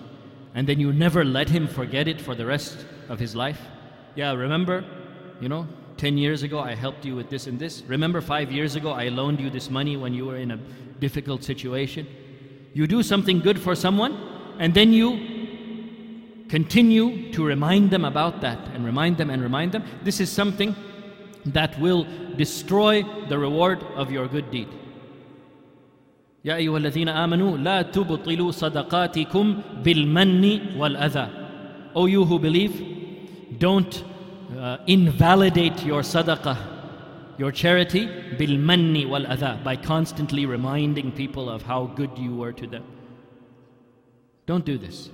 and 0.55 0.69
then 0.69 0.81
you 0.81 0.93
never 0.93 1.25
let 1.25 1.49
him 1.49 1.69
forget 1.69 2.09
it 2.09 2.21
for 2.21 2.35
the 2.35 2.47
rest 2.47 2.85
of 3.09 3.19
his 3.19 3.35
life. 3.35 3.61
Yeah, 4.15 4.33
remember, 4.33 4.85
you 5.41 5.49
know, 5.49 5.67
10 5.97 6.19
years 6.19 6.43
ago 6.43 6.59
I 6.61 6.75
helped 6.75 7.05
you 7.05 7.15
with 7.17 7.29
this 7.31 7.47
and 7.47 7.59
this. 7.59 7.83
Remember, 7.87 8.21
five 8.21 8.53
years 8.53 8.77
ago 8.77 8.91
I 8.93 9.09
loaned 9.09 9.41
you 9.41 9.50
this 9.50 9.71
money 9.71 9.97
when 9.97 10.15
you 10.15 10.27
were 10.27 10.37
in 10.37 10.50
a 10.50 10.57
difficult 11.00 11.45
situation. 11.45 12.07
You 12.75 12.87
do 12.87 13.03
something 13.03 13.41
good 13.41 13.59
for 13.61 13.75
someone, 13.75 14.17
and 14.59 14.75
then 14.75 14.93
you 14.93 16.47
continue 16.49 17.33
to 17.33 17.45
remind 17.45 17.91
them 17.91 18.05
about 18.05 18.41
that 18.41 18.59
and 18.75 18.85
remind 18.85 19.17
them 19.19 19.31
and 19.31 19.43
remind 19.43 19.73
them. 19.73 19.85
This 20.03 20.21
is 20.21 20.31
something 20.31 20.75
that 21.47 21.79
will 21.81 22.07
destroy 22.37 23.05
the 23.29 23.38
reward 23.38 23.83
of 23.97 24.11
your 24.11 24.29
good 24.29 24.50
deed. 24.50 24.69
يا 26.45 26.57
أيها 26.57 26.79
الذين 26.79 27.09
آمنوا 27.09 27.59
لا 27.59 27.83
تبطلوا 27.83 28.50
صدقاتكم 28.50 29.61
بالمن 29.85 30.61
والأذى. 30.79 31.42
O 31.95 32.07
you 32.07 32.25
who 32.25 32.38
believe, 32.38 33.59
don't 33.59 34.05
uh, 34.57 34.79
invalidate 34.87 35.85
your 35.85 36.03
sadaqah, 36.03 36.59
your 37.38 37.53
charity, 37.53 38.07
بالمن 38.07 39.07
والأذى, 39.07 39.65
by 39.65 39.77
constantly 39.77 40.47
reminding 40.47 41.12
people 41.12 41.49
of 41.49 41.62
how 41.62 41.87
good 41.87 42.11
you 42.17 42.37
were 42.37 42.53
to 42.53 42.67
them. 42.67 42.85
Don't 44.47 44.65
do 44.65 44.79
this. 44.79 45.11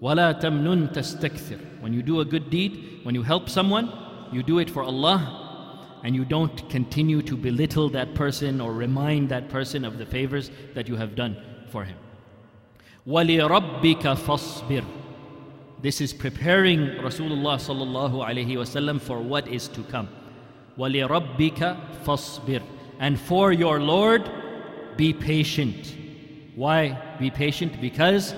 ولا 0.00 0.32
تمنن 0.40 0.92
تستكثر. 0.92 1.80
When 1.80 1.92
you 1.92 2.02
do 2.02 2.20
a 2.20 2.24
good 2.24 2.50
deed, 2.50 3.00
when 3.02 3.14
you 3.14 3.22
help 3.22 3.48
someone, 3.48 3.90
you 4.32 4.42
do 4.42 4.58
it 4.58 4.70
for 4.70 4.82
Allah 4.82 5.98
and 6.02 6.14
you 6.14 6.24
don't 6.24 6.68
continue 6.70 7.22
to 7.22 7.36
belittle 7.36 7.88
that 7.90 8.14
person 8.14 8.60
or 8.60 8.72
remind 8.72 9.28
that 9.30 9.48
person 9.48 9.84
of 9.84 9.98
the 9.98 10.06
favors 10.06 10.50
that 10.74 10.88
you 10.88 10.96
have 10.96 11.14
done 11.14 11.36
for 11.70 11.84
him. 11.84 11.96
وَلِرَبِّكَ 13.06 14.02
فَاصْبِرْ 14.02 14.84
This 15.82 16.00
is 16.00 16.12
preparing 16.12 16.80
Rasulullah 16.98 17.56
sallallahu 17.58 18.26
alaihi 18.26 18.56
wasallam 18.56 19.00
for 19.00 19.20
what 19.20 19.46
is 19.48 19.68
to 19.68 19.82
come. 19.84 20.08
وَلِرَبِّكَ 20.78 22.04
فَاصْبِرْ 22.04 22.62
And 22.98 23.20
for 23.20 23.52
your 23.52 23.80
Lord, 23.80 24.30
be 24.96 25.12
patient. 25.12 25.94
Why 26.54 26.98
be 27.18 27.30
patient? 27.30 27.80
Because 27.80 28.34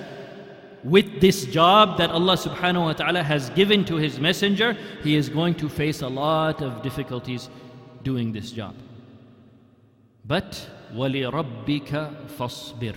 with 0.85 1.21
this 1.21 1.45
job 1.45 1.99
that 1.99 2.11
Allah 2.11 2.37
subhanahu 2.37 2.85
wa 2.85 2.93
ta'ala 2.93 3.23
has 3.23 3.51
given 3.51 3.85
to 3.87 3.97
His 3.97 4.19
Messenger, 4.19 4.77
he 5.03 5.15
is 5.15 5.29
going 5.29 5.55
to 5.57 5.69
face 5.69 6.03
a 6.03 6.09
lot 6.09 6.63
of 6.63 6.83
difficulties 6.83 7.49
doing 8.03 8.33
this 8.33 8.51
job. 8.51 8.75
But 10.25 10.69
وَلِرَبِّكَ 10.93 12.29
فَاصْبِرْ 12.37 12.97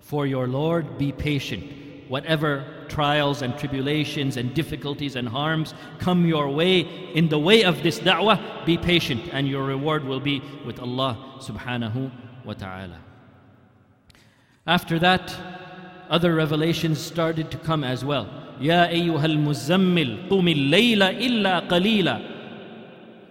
For 0.00 0.26
your 0.26 0.46
Lord, 0.46 0.98
be 0.98 1.12
patient. 1.12 1.64
whatever 2.09 2.65
trials 2.89 3.41
and 3.41 3.57
tribulations 3.57 4.35
and 4.35 4.53
difficulties 4.53 5.15
and 5.15 5.29
harms 5.29 5.73
come 5.99 6.25
your 6.25 6.49
way 6.49 6.81
in 7.13 7.29
the 7.29 7.39
way 7.39 7.63
of 7.63 7.81
this 7.83 7.99
da'wah, 7.99 8.65
be 8.65 8.77
patient 8.77 9.21
and 9.31 9.47
your 9.47 9.63
reward 9.63 10.03
will 10.03 10.19
be 10.19 10.41
with 10.65 10.79
Allah 10.79 11.37
subhanahu 11.39 12.11
wa 12.43 12.53
ta'ala. 12.53 12.99
After 14.65 14.99
that, 14.99 15.33
other 16.09 16.33
revelations 16.33 16.99
started 16.99 17.51
to 17.51 17.57
come 17.57 17.83
as 17.83 18.03
well. 18.03 18.27
Ya 18.59 18.87
ayyuhal 18.87 19.37
muzammil, 19.37 20.27
qumil 20.27 20.69
layla 20.69 21.13
illa 21.19 21.65
qalila. 21.69 22.35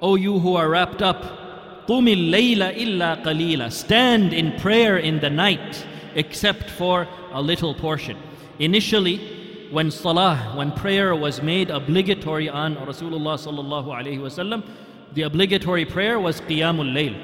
O 0.01 0.15
you 0.15 0.39
who 0.39 0.55
are 0.55 0.69
wrapped 0.71 1.03
up, 1.03 1.87
qumil 1.89 2.31
layla 2.31 2.77
illa 2.77 3.21
qalila. 3.25 3.73
Stand 3.73 4.33
in 4.33 4.53
prayer 4.61 4.99
in 4.99 5.19
the 5.21 5.29
night 5.29 5.85
except 6.15 6.71
for 6.71 7.09
a 7.33 7.43
little 7.43 7.75
portion. 7.75 8.17
Initially, 8.59 9.69
when 9.71 9.91
salah, 9.91 10.53
when 10.55 10.73
prayer 10.73 11.15
was 11.15 11.43
made 11.43 11.71
obligatory 11.71 12.49
on 12.49 12.77
Rasulullah 12.77 13.37
sallallahu 13.37 13.87
alaihi 13.87 14.19
wasallam, 14.19 14.67
the 15.15 15.23
obligatory 15.23 15.85
prayer 15.85 16.19
was 16.19 16.41
qiyamul 16.43 16.93
layl. 16.93 17.17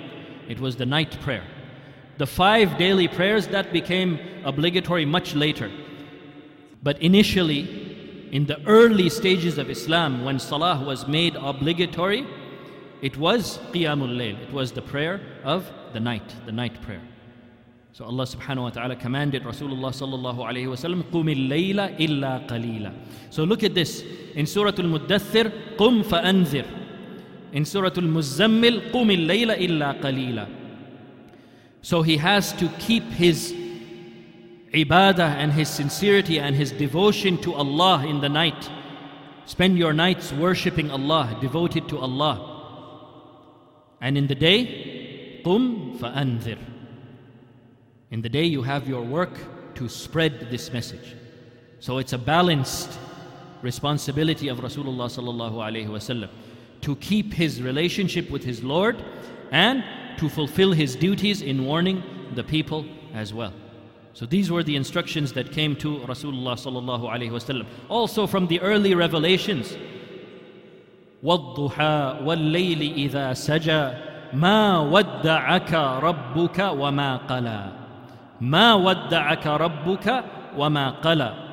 It 0.49 0.61
was 0.61 0.77
the 0.77 0.87
night 0.87 1.19
prayer. 1.21 1.45
The 2.19 2.27
five 2.27 2.79
daily 2.79 3.09
prayers, 3.09 3.49
that 3.49 3.73
became 3.73 4.19
obligatory 4.45 5.05
much 5.05 5.35
later. 5.35 5.71
But 6.83 7.01
initially, 7.03 8.29
in 8.31 8.47
the 8.47 8.61
early 8.67 9.09
stages 9.09 9.59
of 9.59 9.71
Islam, 9.71 10.25
when 10.25 10.39
Salah 10.39 10.85
was 10.85 11.09
made 11.09 11.35
obligatory, 11.35 12.27
it 13.01 13.17
was 13.17 13.59
Qiyamul 13.73 14.17
Layl. 14.17 14.41
It 14.41 14.53
was 14.53 14.73
the 14.73 14.83
prayer 14.83 15.21
of 15.45 15.71
the 15.93 16.01
night, 16.01 16.35
the 16.47 16.53
night 16.53 16.81
prayer. 16.83 17.03
So 17.94 18.06
Allah 18.06 18.24
subhanahu 18.24 18.64
wa 18.64 18.70
ta'ala 18.70 18.96
commanded 18.96 19.44
Rasulullah 19.44 19.92
sallallahu 19.92 20.38
alayhi 20.38 20.70
wa 20.70 20.76
sallam, 20.76 21.04
قُمِ 21.12 21.50
اللَّيْلَ 21.50 21.98
إِلَّا 21.98 22.48
قَلِيلًا 22.48 22.94
So 23.30 23.44
look 23.44 23.64
at 23.64 23.74
this. 23.74 24.04
In 24.36 24.46
Surah 24.46 24.72
Al-Muddathir, 24.78 25.76
قُمْ 25.78 26.04
فَأَنذِرْ 26.04 26.66
In 27.54 27.66
Surah 27.66 27.88
Al-Muzammil, 27.88 28.92
قُمِ 28.92 29.28
اللَّيْلَ 29.28 29.58
إِلَّا 29.58 30.02
قَلِيلًا 30.02 30.60
so 31.82 32.02
he 32.02 32.18
has 32.18 32.52
to 32.54 32.68
keep 32.80 33.04
his 33.04 33.54
ibadah 34.74 35.36
and 35.40 35.52
his 35.54 35.70
sincerity 35.70 36.40
and 36.40 36.56
his 36.56 36.72
devotion 36.72 37.38
to 37.40 37.54
Allah 37.54 38.06
in 38.06 38.22
the 38.22 38.30
night. 38.30 38.70
Spend 39.46 39.78
your 39.78 39.94
nights 39.94 40.32
worshipping 40.34 40.92
Allah, 40.92 41.38
devoted 41.42 41.88
to 41.90 41.98
Allah. 41.98 42.58
And 44.02 44.18
in 44.18 44.28
the 44.28 44.36
day, 44.36 45.42
qum 45.44 45.98
fa'anzir. 46.00 46.58
In 48.14 48.22
the 48.22 48.30
day, 48.30 48.46
you 48.46 48.64
have 48.64 48.88
your 48.88 49.02
work 49.04 49.38
to 49.76 49.88
spread 49.88 50.50
this 50.50 50.74
message. 50.74 51.16
So 51.80 52.00
it's 52.00 52.14
a 52.14 52.18
balanced 52.18 52.98
responsibility 53.62 54.48
of 54.48 54.60
Rasulullah 54.60 55.08
sallallahu 55.08 55.54
alaihi 55.54 55.88
wasallam 55.88 56.30
to 56.82 56.96
keep 56.98 57.34
his 57.34 57.62
relationship 57.62 58.30
with 58.30 58.44
his 58.44 58.64
Lord 58.64 59.04
and 59.52 59.84
to 60.18 60.30
fulfill 60.30 60.72
his 60.72 60.96
duties 60.96 61.42
in 61.42 61.66
warning 61.66 62.04
the 62.36 62.44
people 62.44 62.86
as 63.14 63.34
well. 63.34 63.54
So 64.14 64.26
these 64.26 64.52
were 64.52 64.64
the 64.64 64.76
instructions 64.76 65.34
that 65.34 65.52
came 65.52 65.76
to 65.78 66.00
Rasulullah 66.00 66.56
sallallahu 66.56 67.04
alaihi 67.04 67.32
wasallam. 67.32 67.66
Also 67.90 68.28
from 68.28 68.48
the 68.48 68.60
early 68.62 68.96
revelations, 68.96 69.78
وَالضُّحَى 71.24 72.24
وَاللَّيْلِ 72.24 73.10
إِذَا 73.10 73.32
سَجَى 73.34 74.10
ما 74.34 74.80
ودعك 74.80 75.74
ربك 75.74 76.60
وما 76.60 77.18
قلى 77.28 77.83
ما 78.42 78.74
ودعك 78.74 79.48
ربك 79.48 80.24
وما 80.58 80.90
قلى 81.02 81.46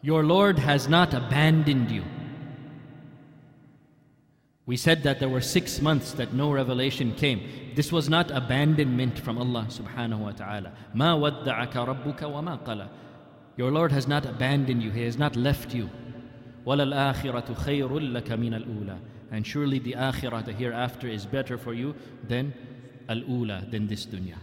Your 0.00 0.22
Lord 0.22 0.60
has 0.60 0.88
not 0.88 1.12
abandoned 1.12 1.90
you. 1.90 2.04
We 4.64 4.76
said 4.76 5.02
that 5.02 5.18
there 5.18 5.28
were 5.28 5.40
six 5.40 5.80
months 5.80 6.12
that 6.12 6.34
no 6.34 6.52
revelation 6.52 7.14
came. 7.14 7.72
This 7.74 7.90
was 7.90 8.08
not 8.08 8.30
abandonment 8.30 9.18
from 9.18 9.38
Allah 9.38 9.66
subhanahu 9.68 10.18
wa 10.18 10.30
ta'ala. 10.32 10.72
ما 10.94 11.14
ودعك 11.14 11.74
ربك 11.74 12.20
وما 12.22 12.64
قلى 12.64 12.88
Your 13.56 13.72
Lord 13.72 13.90
has 13.90 14.06
not 14.06 14.24
abandoned 14.24 14.82
you, 14.82 14.90
He 14.90 15.02
has 15.02 15.18
not 15.18 15.34
left 15.34 15.74
you. 15.74 15.90
وَلَلْآخِرَةُ 16.64 17.56
خَيْرٌ 17.56 17.88
لَكَ 17.88 18.28
مِنَ 18.28 18.54
الْأُولَى 18.54 18.98
And 19.32 19.46
surely 19.46 19.78
the 19.78 19.94
akhirah, 19.94 20.44
the 20.44 20.52
hereafter, 20.52 21.08
is 21.08 21.26
better 21.26 21.58
for 21.58 21.72
you 21.72 21.94
than 22.28 22.52
al-ula, 23.08 23.64
than 23.70 23.86
this 23.86 24.06
dunya. 24.06 24.36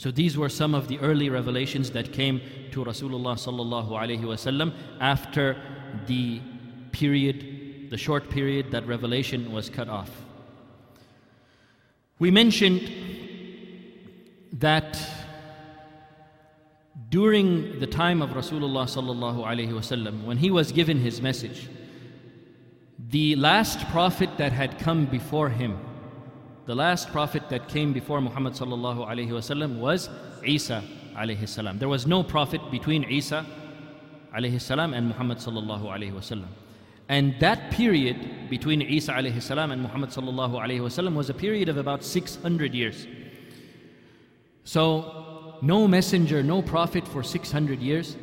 So 0.00 0.10
these 0.10 0.38
were 0.38 0.48
some 0.48 0.74
of 0.74 0.88
the 0.88 0.98
early 1.00 1.28
revelations 1.28 1.90
that 1.90 2.10
came 2.10 2.40
to 2.70 2.82
Rasulullah 2.82 3.36
sallallahu 3.36 3.90
alaihi 3.90 4.22
wasallam 4.22 4.72
after 4.98 5.60
the 6.06 6.40
period, 6.90 7.90
the 7.90 7.98
short 7.98 8.30
period 8.30 8.70
that 8.70 8.86
revelation 8.86 9.52
was 9.52 9.68
cut 9.68 9.90
off. 9.90 10.10
We 12.18 12.30
mentioned 12.30 12.90
that 14.54 14.98
during 17.10 17.78
the 17.78 17.86
time 17.86 18.22
of 18.22 18.30
Rasulullah 18.30 18.86
sallallahu 18.86 19.44
alaihi 19.44 19.68
wasallam, 19.68 20.24
when 20.24 20.38
he 20.38 20.50
was 20.50 20.72
given 20.72 20.96
his 20.96 21.20
message, 21.20 21.68
the 23.10 23.36
last 23.36 23.86
prophet 23.88 24.30
that 24.38 24.52
had 24.52 24.78
come 24.78 25.04
before 25.04 25.50
him, 25.50 25.78
the 26.70 26.76
last 26.76 27.08
prophet 27.10 27.48
that 27.48 27.66
came 27.66 27.92
before 27.92 28.20
Muhammad 28.20 28.52
sallallahu 28.52 29.04
alaihi 29.04 29.30
wasallam 29.30 29.80
was 29.80 30.08
Isa 30.44 30.84
alayhi 31.16 31.48
salam. 31.48 31.80
There 31.80 31.88
was 31.88 32.06
no 32.06 32.22
prophet 32.22 32.60
between 32.70 33.02
Isa 33.02 33.44
alayhi 34.32 34.60
salam 34.60 34.94
and 34.94 35.08
Muhammad 35.08 35.38
sallallahu 35.38 35.86
alaihi 35.94 36.12
wasallam. 36.12 36.46
And 37.08 37.34
that 37.40 37.72
period 37.72 38.48
between 38.48 38.82
Isa 38.82 39.10
alayhi 39.14 39.42
salam 39.42 39.72
and 39.72 39.82
Muhammad 39.82 40.10
sallallahu 40.10 40.62
alaihi 40.64 40.78
wasallam 40.78 41.14
was 41.14 41.28
a 41.28 41.34
period 41.34 41.68
of 41.68 41.76
about 41.76 42.04
600 42.04 42.72
years. 42.72 43.08
So 44.62 45.58
no 45.62 45.88
messenger, 45.88 46.40
no 46.44 46.62
prophet 46.62 47.08
for 47.08 47.24
600 47.24 47.80
years. 47.80 48.16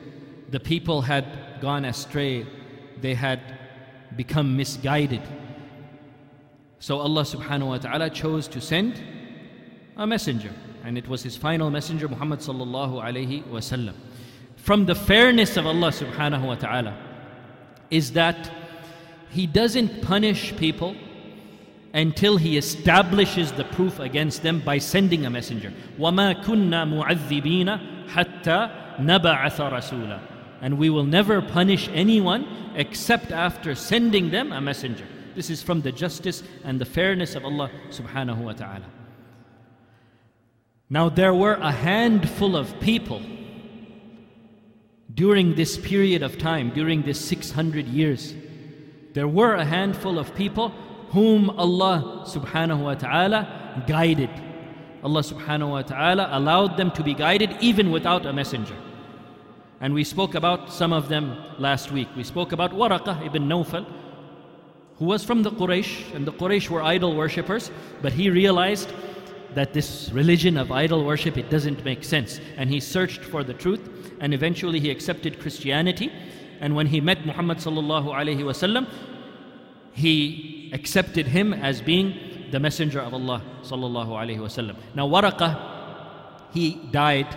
The 0.51 0.62
people 0.62 1.01
had 1.01 1.60
gone 1.60 1.84
astray, 1.84 2.48
they 3.01 3.13
had 3.13 3.42
become 4.16 4.56
misguided. 4.56 5.22
So 6.78 6.99
Allah 6.99 7.23
subhanahu 7.23 7.68
wa 7.68 7.78
ta'ala 7.78 8.11
chose 8.11 8.49
to 8.49 8.61
send 8.61 9.00
a 9.97 10.06
messenger, 10.06 10.52
and 10.85 10.99
it 10.99 11.06
was 11.06 11.23
his 11.23 11.37
final 11.37 11.71
messenger, 11.71 12.09
Muhammad 12.09 12.40
sallallahu 12.40 13.02
alayhi 13.02 13.44
wasallam. 13.44 13.94
From 14.56 14.87
the 14.87 14.94
fairness 14.94 15.56
of 15.56 15.66
Allah 15.66 15.88
subhanahu 15.88 16.47
wa 16.47 16.54
ta'ala 16.54 16.97
is 17.90 18.12
that 18.12 18.50
He 19.32 19.47
doesn't 19.47 20.02
punish 20.02 20.54
people 20.56 20.94
until 21.94 22.37
he 22.37 22.56
establishes 22.59 23.52
the 23.52 23.64
proof 23.64 23.99
against 23.99 24.42
them 24.42 24.61
by 24.61 24.78
sending 24.78 25.25
a 25.25 25.30
messenger. 25.30 25.73
وَمَا 25.99 26.44
كُنَّا 26.44 26.85
مُعَذِّبِينَ 26.85 28.09
حَتَّى 28.09 28.99
نَبَعَثَ 28.99 29.71
رَسُولًا 29.73 30.21
And 30.61 30.78
we 30.78 30.90
will 30.90 31.04
never 31.04 31.40
punish 31.40 31.88
anyone 31.92 32.73
except 32.76 33.32
after 33.32 33.75
sending 33.75 34.30
them 34.30 34.52
a 34.52 34.61
messenger. 34.61 35.06
This 35.38 35.51
is 35.51 35.62
from 35.62 35.82
the 35.82 35.91
justice 35.91 36.41
and 36.63 36.82
the 36.82 36.86
fairness 36.86 37.36
of 37.36 37.46
Allah 37.46 37.70
subhanahu 37.91 38.38
wa 38.38 38.53
ta'ala. 38.53 38.86
Now 40.89 41.10
there 41.10 41.36
were 41.36 41.53
a 41.53 41.72
handful 41.72 42.56
of 42.56 42.79
people 42.79 43.22
during 45.13 45.53
this 45.53 45.77
period 45.77 46.24
of 46.24 46.39
time, 46.39 46.72
during 46.72 47.03
this 47.03 47.24
600 47.24 47.85
years. 47.85 48.33
There 49.14 49.27
were 49.27 49.53
a 49.53 49.64
handful 49.64 50.18
of 50.18 50.33
people 50.33 50.70
whom 51.09 51.51
Allah 51.51 52.25
subhanahu 52.25 52.79
wa 52.79 52.96
ta'ala 52.96 53.83
guided. 53.85 54.31
Allah 55.03 55.22
subhanahu 55.22 55.70
wa 55.70 55.83
ta'ala 55.83 56.29
allowed 56.31 56.77
them 56.77 56.90
to 56.98 57.03
be 57.03 57.14
guided 57.14 57.55
even 57.59 57.92
without 57.92 58.25
a 58.25 58.33
messenger. 58.33 58.75
And 59.81 59.94
we 59.94 60.03
spoke 60.03 60.33
about 60.33 60.74
some 60.74 60.94
of 60.94 61.09
them 61.09 61.38
last 61.59 61.92
week. 61.92 62.07
We 62.18 62.24
spoke 62.24 62.53
about 62.53 62.72
Waraqah 62.72 63.24
ibn 63.24 63.48
Nawfal, 63.48 63.85
who 65.00 65.05
was 65.05 65.24
from 65.24 65.44
the 65.44 65.51
Quraysh, 65.51 66.14
and 66.16 66.25
the 66.25 66.33
Quraysh 66.33 66.70
were 66.70 66.81
idol 66.81 67.16
worshippers, 67.16 67.72
but 68.01 68.14
he 68.14 68.29
realized 68.29 68.92
that 69.53 69.74
this 69.74 70.10
religion 70.12 70.57
of 70.57 70.72
idol 70.72 71.03
worship 71.05 71.38
it 71.38 71.50
doesn't 71.50 71.83
make 71.83 72.03
sense 72.03 72.40
and 72.57 72.70
he 72.70 72.79
searched 72.79 73.22
for 73.22 73.44
the 73.44 73.53
truth 73.53 74.14
and 74.20 74.33
eventually 74.33 74.79
he 74.79 74.92
accepted 74.92 75.40
christianity 75.40 76.12
and 76.60 76.75
when 76.75 76.86
he 76.86 77.01
met 77.01 77.25
muhammad 77.25 77.57
sallallahu 77.57 78.14
alaihi 78.14 78.44
wasallam 78.44 78.86
he 79.98 80.70
accepted 80.74 81.25
him 81.25 81.53
as 81.53 81.81
being 81.81 82.14
the 82.51 82.60
messenger 82.60 83.00
of 83.00 83.14
Allah 83.14 83.42
sallallahu 83.64 84.10
alaihi 84.10 84.38
wasallam. 84.38 84.75
Now 84.94 85.07
Waraqah, 85.07 86.53
he 86.53 86.75
died 86.92 87.36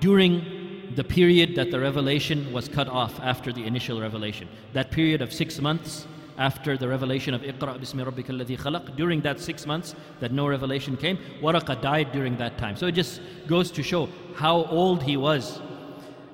during 0.00 0.92
the 0.94 1.04
period 1.04 1.54
that 1.56 1.70
the 1.70 1.80
revelation 1.80 2.52
was 2.52 2.68
cut 2.68 2.88
off 2.88 3.18
after 3.20 3.52
the 3.52 3.64
initial 3.64 4.00
revelation. 4.00 4.48
That 4.74 4.90
period 4.90 5.22
of 5.22 5.32
six 5.32 5.60
months 5.60 6.06
after 6.37 6.77
the 6.77 6.87
revelation 6.87 7.33
of 7.33 7.41
Iqra 7.41 7.79
bismi 7.79 8.03
rabbika 8.05 8.29
alladhi 8.29 8.57
khalaq, 8.59 8.95
during 8.95 9.21
that 9.21 9.39
six 9.39 9.65
months 9.65 9.95
that 10.19 10.31
no 10.31 10.47
revelation 10.47 10.97
came, 10.97 11.17
Waraqah 11.41 11.81
died 11.81 12.11
during 12.11 12.37
that 12.37 12.57
time. 12.57 12.75
So 12.75 12.87
it 12.87 12.93
just 12.93 13.21
goes 13.47 13.71
to 13.71 13.83
show 13.83 14.09
how 14.35 14.63
old 14.65 15.03
he 15.03 15.15
was 15.17 15.61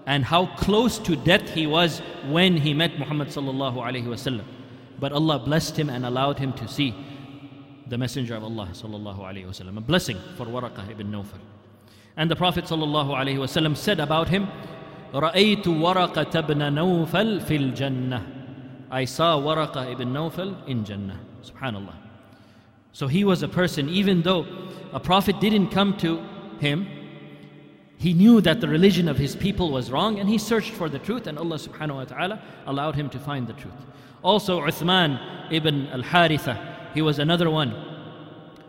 and 0.06 0.24
how 0.24 0.46
close 0.56 0.98
to 1.00 1.16
death 1.16 1.50
he 1.50 1.68
was 1.68 2.02
when 2.28 2.58
he 2.58 2.74
met 2.74 2.98
Muhammad 2.98 3.28
sallallahu 3.28 3.76
alaihi 3.76 4.06
wasallam. 4.06 4.46
But 5.00 5.12
Allah 5.12 5.40
blessed 5.40 5.78
him 5.78 5.90
and 5.90 6.06
allowed 6.06 6.40
him 6.40 6.54
to 6.54 6.68
see 6.68 6.96
the 7.88 7.98
Messenger 7.98 8.36
of 8.36 8.44
Allah 8.44 8.70
sallallahu 8.72 9.20
alaihi 9.20 9.46
wasallam. 9.46 9.78
A 9.78 9.82
blessing 9.82 10.18
for 10.38 10.46
Waraqah 10.46 10.90
ibn 10.90 11.12
Nawfal. 11.12 11.40
And 12.16 12.30
the 12.32 12.36
Prophet 12.36 12.66
sallallahu 12.66 13.10
alaihi 13.10 13.38
wasallam 13.38 13.76
said 13.76 14.00
about 14.00 14.30
him, 14.30 14.48
رأيت 15.14 15.68
ورقة 15.68 16.40
ابن 16.40 16.74
نوفل 16.74 17.42
في 17.42 17.56
الجنة. 17.56 18.33
I 18.95 19.07
saw 19.07 19.41
Waraqah 19.41 19.91
ibn 19.91 20.13
Nawfal 20.13 20.69
in 20.69 20.85
Jannah. 20.85 21.19
Subhanallah. 21.43 21.97
So 22.93 23.09
he 23.09 23.25
was 23.25 23.43
a 23.43 23.49
person, 23.49 23.89
even 23.89 24.23
though 24.23 24.47
a 24.93 25.01
prophet 25.01 25.41
didn't 25.41 25.71
come 25.71 25.97
to 25.97 26.23
him, 26.61 26.87
he 27.97 28.13
knew 28.13 28.41
that 28.43 28.61
the 28.61 28.69
religion 28.69 29.09
of 29.09 29.19
his 29.19 29.35
people 29.35 29.73
was 29.73 29.91
wrong 29.91 30.21
and 30.21 30.29
he 30.29 30.39
searched 30.39 30.71
for 30.71 30.89
the 30.89 31.01
truth, 31.01 31.27
and 31.27 31.41
Allah 31.41 31.57
subhanahu 31.57 31.97
wa 31.97 32.05
ta'ala 32.05 32.41
allowed 32.67 32.95
him 32.95 33.11
to 33.11 33.19
find 33.19 33.49
the 33.49 33.55
truth. 33.55 33.75
Also, 34.23 34.61
Uthman 34.61 35.19
ibn 35.51 35.89
al 35.89 36.05
Haritha, 36.05 36.95
he 36.95 37.03
was 37.03 37.19
another 37.19 37.51
one 37.51 37.75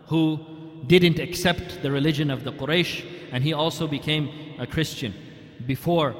who 0.08 0.40
didn't 0.88 1.20
accept 1.20 1.82
the 1.82 1.90
religion 1.92 2.32
of 2.32 2.42
the 2.42 2.50
Quraysh, 2.50 3.06
and 3.30 3.44
he 3.44 3.52
also 3.52 3.86
became 3.86 4.56
a 4.58 4.66
Christian 4.66 5.14
before 5.66 6.16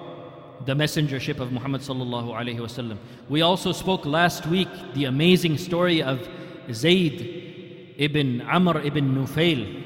the 0.64 0.74
messengership 0.74 1.38
of 1.38 1.52
Muhammad 1.52 1.80
sallallahu 1.80 2.32
alaihi 2.32 2.58
wasallam. 2.58 2.98
We 3.28 3.42
also 3.42 3.72
spoke 3.72 4.06
last 4.06 4.46
week 4.46 4.68
the 4.94 5.04
amazing 5.04 5.58
story 5.58 6.02
of 6.02 6.28
Zayd 6.72 7.94
ibn 7.96 8.40
Amr 8.42 8.80
ibn 8.80 9.14
Nufail. 9.14 9.82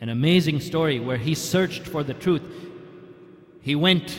An 0.00 0.08
amazing 0.08 0.60
story 0.60 1.00
where 1.00 1.16
he 1.16 1.34
searched 1.34 1.82
for 1.86 2.02
the 2.02 2.14
truth. 2.14 2.42
He 3.60 3.74
went 3.74 4.18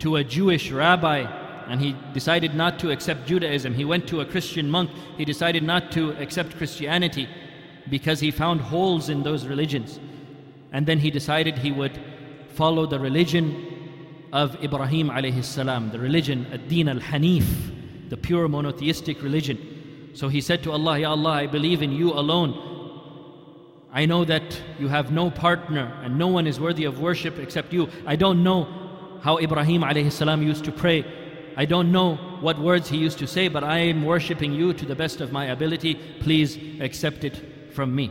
to 0.00 0.16
a 0.16 0.24
Jewish 0.24 0.70
rabbi 0.70 1.20
and 1.68 1.80
he 1.80 1.96
decided 2.12 2.54
not 2.54 2.78
to 2.80 2.90
accept 2.90 3.26
Judaism. 3.26 3.74
He 3.74 3.84
went 3.84 4.06
to 4.08 4.20
a 4.20 4.26
Christian 4.26 4.68
monk. 4.68 4.90
He 5.16 5.24
decided 5.24 5.62
not 5.62 5.92
to 5.92 6.10
accept 6.20 6.56
Christianity 6.56 7.28
because 7.88 8.20
he 8.20 8.30
found 8.30 8.60
holes 8.60 9.08
in 9.08 9.22
those 9.22 9.46
religions. 9.46 10.00
And 10.72 10.86
then 10.86 10.98
he 10.98 11.10
decided 11.10 11.58
he 11.58 11.72
would 11.72 11.98
follow 12.48 12.86
the 12.86 12.98
religion 12.98 13.71
of 14.32 14.62
Ibrahim 14.64 15.10
alayhi 15.10 15.44
salam, 15.44 15.90
the 15.90 15.98
religion, 15.98 16.46
ad-din 16.52 16.88
al-hanif, 16.88 17.44
the 18.08 18.16
pure 18.16 18.48
monotheistic 18.48 19.22
religion. 19.22 20.10
So 20.14 20.28
he 20.28 20.40
said 20.40 20.62
to 20.64 20.72
Allah, 20.72 20.98
Ya 20.98 21.10
Allah, 21.10 21.30
I 21.30 21.46
believe 21.46 21.82
in 21.82 21.92
you 21.92 22.12
alone. 22.12 22.70
I 23.92 24.06
know 24.06 24.24
that 24.24 24.60
you 24.78 24.88
have 24.88 25.12
no 25.12 25.30
partner 25.30 25.92
and 26.02 26.18
no 26.18 26.28
one 26.28 26.46
is 26.46 26.58
worthy 26.58 26.84
of 26.84 26.98
worship 26.98 27.38
except 27.38 27.72
you. 27.72 27.88
I 28.06 28.16
don't 28.16 28.42
know 28.42 28.66
how 29.22 29.38
Ibrahim 29.38 29.82
alayhi 29.82 30.10
salam 30.10 30.42
used 30.42 30.64
to 30.64 30.72
pray. 30.72 31.04
I 31.56 31.66
don't 31.66 31.92
know 31.92 32.16
what 32.40 32.58
words 32.58 32.88
he 32.88 32.96
used 32.96 33.18
to 33.18 33.26
say, 33.26 33.48
but 33.48 33.62
I 33.62 33.78
am 33.78 34.04
worshipping 34.04 34.52
you 34.52 34.72
to 34.72 34.86
the 34.86 34.94
best 34.94 35.20
of 35.20 35.30
my 35.30 35.46
ability. 35.46 35.94
Please 36.20 36.58
accept 36.80 37.24
it 37.24 37.72
from 37.74 37.94
me. 37.94 38.10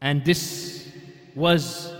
And 0.00 0.24
this 0.24 0.90
was 1.34 1.93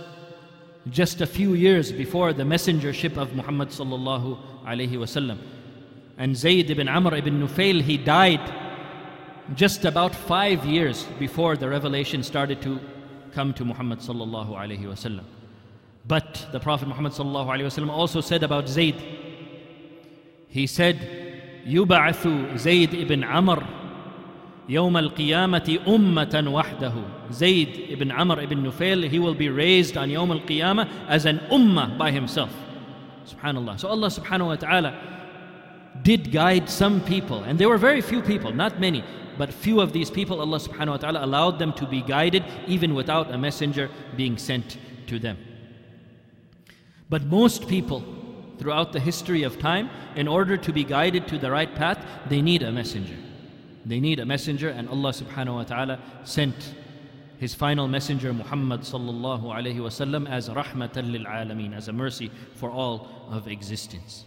just 0.88 1.20
a 1.20 1.26
few 1.26 1.54
years 1.54 1.92
before 1.92 2.32
the 2.32 2.42
messengership 2.42 3.16
of 3.16 3.34
Muhammad 3.34 3.68
sallallahu 3.68 4.38
alaihi 4.64 4.92
wasallam. 4.92 5.38
And 6.18 6.36
Zayd 6.36 6.70
ibn 6.70 6.88
Amr 6.88 7.16
ibn 7.16 7.40
Nufail, 7.40 7.82
he 7.82 7.96
died 7.96 8.40
just 9.54 9.84
about 9.84 10.14
five 10.14 10.64
years 10.64 11.04
before 11.18 11.56
the 11.56 11.68
revelation 11.68 12.22
started 12.22 12.62
to 12.62 12.78
come 13.32 13.52
to 13.54 13.64
Muhammad 13.64 14.00
sallallahu 14.00 14.50
alaihi 14.50 14.84
wasallam. 14.84 15.24
But 16.06 16.46
the 16.52 16.60
Prophet 16.60 16.88
Muhammad 16.88 17.12
sallallahu 17.12 17.46
alaihi 17.46 17.66
wasallam 17.66 17.90
also 17.90 18.20
said 18.20 18.42
about 18.42 18.68
Zayd. 18.68 18.96
He 20.48 20.66
said, 20.66 20.96
"يبعث 21.66 22.58
Zayd 22.58 22.94
ibn 22.94 23.22
Amr 23.24 23.66
يوم 24.70 24.96
القيامة 24.96 25.78
أمة 25.88 26.44
وحده 26.46 26.92
Zayd 27.31 27.87
ibn 27.89 28.11
Amr 28.11 28.41
ibn 28.41 28.63
Nufail, 28.63 29.09
he 29.09 29.19
will 29.19 29.33
be 29.33 29.49
raised 29.49 29.97
on 29.97 30.09
Yawm 30.09 30.31
al-Qiyamah 30.31 31.07
as 31.07 31.25
an 31.25 31.39
ummah 31.51 31.97
by 31.97 32.11
himself. 32.11 32.51
Subhanallah. 33.27 33.79
So 33.79 33.87
Allah 33.87 34.07
subhanahu 34.07 34.47
wa 34.47 34.55
ta'ala 34.55 36.01
did 36.03 36.31
guide 36.31 36.69
some 36.69 37.01
people, 37.01 37.43
and 37.43 37.57
there 37.57 37.69
were 37.69 37.77
very 37.77 38.01
few 38.01 38.21
people, 38.21 38.53
not 38.53 38.79
many, 38.79 39.03
but 39.37 39.51
few 39.51 39.81
of 39.81 39.91
these 39.91 40.09
people, 40.09 40.39
Allah 40.39 40.59
subhanahu 40.59 40.89
wa 40.89 40.97
ta'ala 40.97 41.25
allowed 41.25 41.59
them 41.59 41.73
to 41.73 41.87
be 41.87 42.01
guided 42.01 42.43
even 42.67 42.93
without 42.93 43.31
a 43.31 43.37
messenger 43.37 43.89
being 44.15 44.37
sent 44.37 44.77
to 45.07 45.19
them. 45.19 45.37
But 47.09 47.23
most 47.25 47.67
people 47.67 48.03
throughout 48.57 48.93
the 48.93 48.99
history 48.99 49.43
of 49.43 49.59
time, 49.59 49.89
in 50.15 50.27
order 50.27 50.57
to 50.57 50.71
be 50.71 50.83
guided 50.83 51.27
to 51.27 51.37
the 51.37 51.51
right 51.51 51.73
path, 51.75 51.99
they 52.29 52.41
need 52.41 52.63
a 52.63 52.71
messenger. 52.71 53.15
They 53.85 53.99
need 53.99 54.19
a 54.19 54.25
messenger, 54.25 54.69
and 54.69 54.87
Allah 54.89 55.11
subhanahu 55.11 55.55
wa 55.55 55.63
ta'ala 55.63 55.99
sent 56.23 56.73
his 57.39 57.53
final 57.53 57.87
messenger 57.87 58.33
Muhammad 58.33 58.81
sallallahu 58.81 59.43
alayhi 59.43 59.77
wasallam 59.77 60.29
as 60.29 60.49
rahmatan 60.49 61.11
lil 61.11 61.25
alameen, 61.25 61.75
as 61.75 61.87
a 61.87 61.93
mercy 61.93 62.31
for 62.55 62.69
all 62.69 63.27
of 63.29 63.47
existence. 63.47 64.25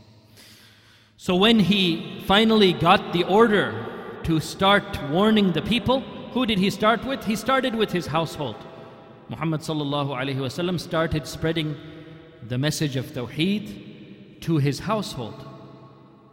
So 1.16 1.35
when 1.35 1.59
he 1.59 2.23
finally 2.27 2.73
got 2.73 3.12
the 3.12 3.25
order 3.25 4.21
to 4.25 4.40
start 4.40 4.85
warning 5.11 5.53
the 5.53 5.62
people, 5.62 6.01
who 6.33 6.47
did 6.47 6.59
he 6.59 6.71
start 6.71 7.05
with? 7.05 7.25
He 7.25 7.37
started 7.37 7.75
with 7.75 7.90
his 7.90 8.07
household. 8.07 8.57
Muhammad 9.29 9.61
sallallahu 9.61 10.11
alayhi 10.11 10.37
wasallam 10.37 10.79
started 10.79 11.27
spreading 11.27 11.77
the 12.42 12.59
message 12.59 12.97
of 12.97 13.07
Tawheed 13.07 14.40
to 14.42 14.59
his 14.59 14.81
household, 14.81 15.47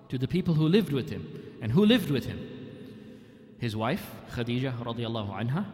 to 0.10 0.18
the 0.18 0.28
people 0.28 0.54
who 0.54 0.68
lived 0.68 0.92
with 0.92 1.10
him. 1.10 1.42
And 1.62 1.72
who 1.72 1.84
lived 1.84 2.12
with 2.12 2.26
him? 2.26 2.56
his 3.60 3.76
wife, 3.76 4.06
Khadija 4.34 4.78
radiallahu 4.84 5.32
anha, 5.42 5.66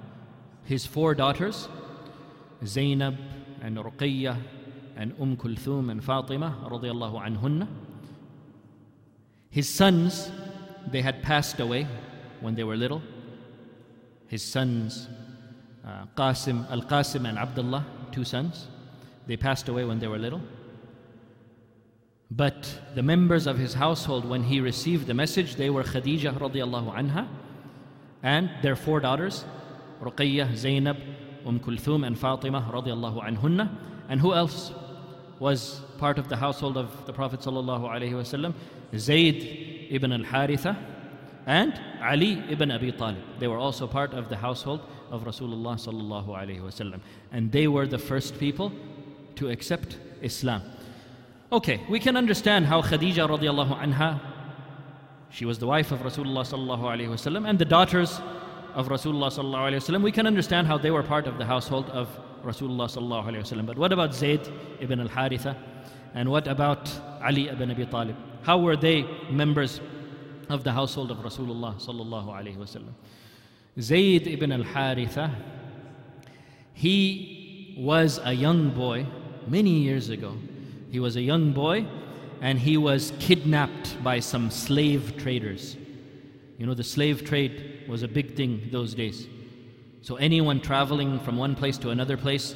his 0.66 0.86
four 0.86 1.16
daughters, 1.16 1.68
Zainab 2.66 3.18
and 3.62 3.78
Ruqayya 3.78 4.38
and 4.96 5.14
Umm 5.20 5.38
Kulthum 5.38 5.90
and 5.90 6.04
Fatima 6.04 6.56
radiallahu 6.70 7.22
anhunna. 7.26 7.68
His 9.50 9.68
sons, 9.68 10.32
they 10.92 11.02
had 11.02 11.22
passed 11.22 11.60
away 11.60 11.88
when 12.40 12.56
they 12.56 12.64
were 12.64 12.78
little. 12.78 13.02
His 14.28 14.44
sons, 14.44 15.10
uh, 15.86 16.06
Qasim, 16.16 16.70
Al 16.72 16.82
Qasim 16.84 17.28
and 17.28 17.38
Abdullah, 17.38 17.86
two 18.12 18.24
sons, 18.24 18.68
they 19.28 19.38
passed 19.38 19.68
away 19.68 19.84
when 19.84 20.00
they 20.00 20.08
were 20.08 20.18
little. 20.18 20.42
But 22.30 22.80
the 22.96 23.04
members 23.04 23.46
of 23.46 23.58
his 23.58 23.74
household, 23.74 24.24
when 24.24 24.44
he 24.44 24.62
received 24.62 25.08
the 25.08 25.14
message, 25.14 25.56
they 25.56 25.70
were 25.70 25.84
Khadija 25.84 26.38
radiallahu 26.38 26.96
anha 26.96 27.28
and 28.24 28.50
their 28.62 28.76
four 28.76 29.02
daughters, 29.02 29.44
Ruqayyah, 30.02 30.56
Zainab, 30.56 30.98
Umm 31.46 31.60
Kulthum, 31.60 32.06
and 32.06 32.18
Fatima 32.18 32.70
radiallahu 32.72 33.24
anhunna. 33.24 33.70
And 34.10 34.20
who 34.20 34.34
else 34.34 34.72
was 35.40 35.82
part 35.98 36.18
of 36.18 36.28
the 36.28 36.36
household 36.36 36.78
of 36.78 37.06
the 37.06 37.14
Prophet 37.14 37.42
sallallahu 37.42 37.90
alaihi 37.90 38.12
wasallam? 38.12 38.54
Zayd 38.98 39.88
ibn 39.90 40.12
al-Haritha 40.12 40.78
and 41.46 41.80
Ali 42.02 42.44
ibn 42.50 42.72
Abi 42.72 42.92
Talib. 42.92 43.24
They 43.40 43.48
were 43.48 43.58
also 43.58 43.88
part 43.88 44.14
of 44.14 44.30
the 44.30 44.38
household 44.38 44.82
of 45.10 45.24
Rasulullah 45.24 45.76
sallallahu 45.76 46.28
alaihi 46.28 46.62
wasallam. 46.62 47.00
And 47.32 47.52
they 47.52 47.68
were 47.68 47.88
the 47.88 47.98
first 47.98 48.40
people 48.40 48.72
to 49.36 49.50
accept 49.50 49.98
Islam. 50.22 50.62
Okay, 51.52 51.82
we 51.90 52.00
can 52.00 52.16
understand 52.16 52.66
how 52.66 52.82
Khadija 52.82 53.28
radiallahu 53.28 53.80
anha 53.80 54.20
she 55.32 55.46
was 55.46 55.60
the 55.60 55.68
wife 55.68 55.92
of 55.92 56.00
Rasulullah 56.00 56.44
sallallahu 56.44 56.82
alaihi 56.82 57.08
wasallam 57.08 57.48
and 57.50 57.58
the 57.58 57.66
daughters 57.66 58.20
of 58.74 58.88
Rasulullah 58.88 59.28
sallallahu 59.28 59.74
wasallam. 59.74 60.02
We 60.02 60.12
can 60.12 60.28
understand 60.28 60.68
how 60.68 60.78
they 60.78 60.92
were 60.92 61.04
part 61.04 61.28
of 61.28 61.38
the 61.38 61.46
household 61.46 61.90
of 61.90 62.08
Rasulullah 62.44 62.90
sallallahu 62.90 63.26
wasallam. 63.26 63.66
But 63.66 63.78
what 63.78 63.92
about 63.92 64.14
Zayd 64.14 64.42
ibn 64.80 65.00
al-Haritha? 65.00 65.56
And 66.14 66.30
what 66.30 66.48
about 66.48 66.92
Ali 67.22 67.50
ibn 67.50 67.72
Abi 67.72 67.86
Talib? 67.86 68.16
How 68.44 68.60
were 68.60 68.76
they 68.76 69.06
members 69.30 69.80
of 70.50 70.64
the 70.64 70.72
household 70.72 71.12
of 71.12 71.18
Rasulullah 71.20 71.76
sallallahu 71.76 72.28
alaihi 72.28 72.58
wasallam? 72.58 72.94
Zayd 73.80 74.28
ibn 74.28 74.52
al-Haritha, 74.52 75.34
he 76.74 77.76
was 77.78 78.20
a 78.24 78.34
young 78.34 78.70
boy 78.72 79.06
many 79.48 79.70
years 79.70 80.10
ago. 80.10 80.36
He 80.90 81.00
was 81.00 81.16
a 81.16 81.22
young 81.22 81.54
boy 81.54 81.86
and 82.42 82.60
he 82.60 82.76
was 82.76 83.14
kidnapped 83.20 84.04
by 84.04 84.20
some 84.20 84.50
slave 84.50 85.16
traders. 85.18 85.78
You 86.58 86.66
know, 86.66 86.74
the 86.74 86.84
slave 86.84 87.24
trade 87.24 87.71
was 87.88 88.04
a 88.04 88.08
big 88.08 88.36
thing 88.36 88.70
those 88.72 88.94
days. 88.94 89.28
So, 90.02 90.16
anyone 90.16 90.62
traveling 90.62 91.20
from 91.20 91.38
one 91.38 91.56
place 91.56 91.78
to 91.80 91.90
another 91.90 92.18
place, 92.18 92.56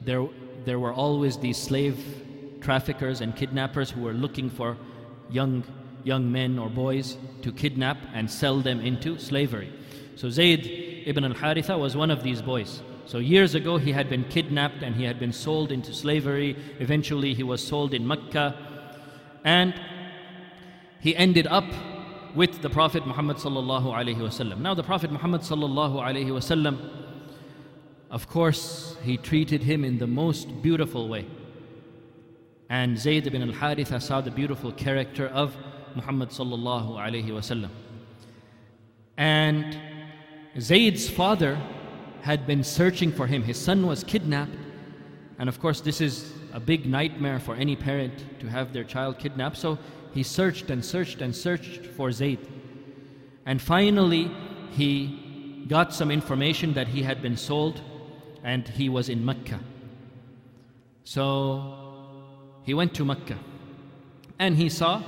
there, 0.00 0.26
there 0.64 0.78
were 0.78 0.92
always 0.92 1.38
these 1.38 1.56
slave 1.56 1.96
traffickers 2.60 3.20
and 3.20 3.36
kidnappers 3.36 3.90
who 3.90 4.00
were 4.00 4.12
looking 4.12 4.50
for 4.50 4.76
young, 5.30 5.62
young 6.02 6.32
men 6.32 6.58
or 6.58 6.68
boys 6.68 7.16
to 7.42 7.52
kidnap 7.52 7.98
and 8.12 8.28
sell 8.28 8.60
them 8.60 8.80
into 8.80 9.18
slavery. 9.18 9.72
So, 10.16 10.30
Zayd 10.30 11.04
ibn 11.06 11.24
al 11.24 11.34
Haritha 11.34 11.78
was 11.78 11.96
one 11.96 12.10
of 12.10 12.22
these 12.22 12.42
boys. 12.42 12.82
So, 13.06 13.18
years 13.18 13.54
ago, 13.54 13.76
he 13.76 13.92
had 13.92 14.08
been 14.08 14.24
kidnapped 14.24 14.82
and 14.82 14.96
he 14.96 15.04
had 15.04 15.20
been 15.20 15.32
sold 15.32 15.70
into 15.70 15.94
slavery. 15.94 16.56
Eventually, 16.80 17.34
he 17.34 17.42
was 17.42 17.64
sold 17.64 17.94
in 17.94 18.06
Mecca 18.06 18.56
and 19.44 19.74
he 21.00 21.14
ended 21.14 21.46
up 21.46 21.66
with 22.34 22.62
the 22.62 22.70
Prophet 22.70 23.06
Muhammad 23.06 23.36
sallallahu 23.36 23.86
alaihi 23.86 24.16
wasallam. 24.16 24.58
Now 24.58 24.74
the 24.74 24.82
Prophet 24.82 25.10
Muhammad 25.12 25.42
sallallahu 25.42 25.94
alaihi 25.94 26.26
wasallam, 26.26 26.90
of 28.10 28.28
course, 28.28 28.96
he 29.02 29.16
treated 29.16 29.62
him 29.62 29.84
in 29.84 29.98
the 29.98 30.06
most 30.06 30.62
beautiful 30.62 31.08
way. 31.08 31.26
And 32.68 32.98
Zayd 32.98 33.26
ibn 33.26 33.42
al-Haritha 33.42 34.00
saw 34.02 34.20
the 34.20 34.30
beautiful 34.30 34.72
character 34.72 35.28
of 35.28 35.56
Muhammad 35.94 36.30
sallallahu 36.30 36.96
alaihi 36.96 37.28
wasallam. 37.28 37.70
And 39.16 39.78
Zayd's 40.58 41.08
father 41.08 41.60
had 42.22 42.46
been 42.46 42.64
searching 42.64 43.12
for 43.12 43.26
him. 43.26 43.42
His 43.42 43.58
son 43.58 43.86
was 43.86 44.02
kidnapped. 44.02 44.56
And 45.38 45.48
of 45.48 45.60
course, 45.60 45.80
this 45.80 46.00
is 46.00 46.32
a 46.52 46.60
big 46.60 46.86
nightmare 46.86 47.38
for 47.38 47.54
any 47.54 47.76
parent 47.76 48.24
to 48.40 48.48
have 48.48 48.72
their 48.72 48.84
child 48.84 49.18
kidnapped. 49.18 49.56
So 49.56 49.78
he 50.14 50.22
searched 50.22 50.70
and 50.70 50.84
searched 50.84 51.20
and 51.20 51.34
searched 51.34 51.86
for 51.86 52.12
Zayd. 52.12 52.38
And 53.46 53.60
finally, 53.60 54.30
he 54.70 55.66
got 55.68 55.92
some 55.92 56.10
information 56.10 56.74
that 56.74 56.88
he 56.88 57.02
had 57.02 57.20
been 57.20 57.36
sold 57.36 57.80
and 58.42 58.66
he 58.68 58.88
was 58.88 59.08
in 59.08 59.24
Mecca. 59.24 59.60
So 61.04 61.22
he 62.62 62.74
went 62.74 62.94
to 62.94 63.04
Mecca 63.04 63.38
and 64.38 64.56
he 64.56 64.68
saw 64.68 65.02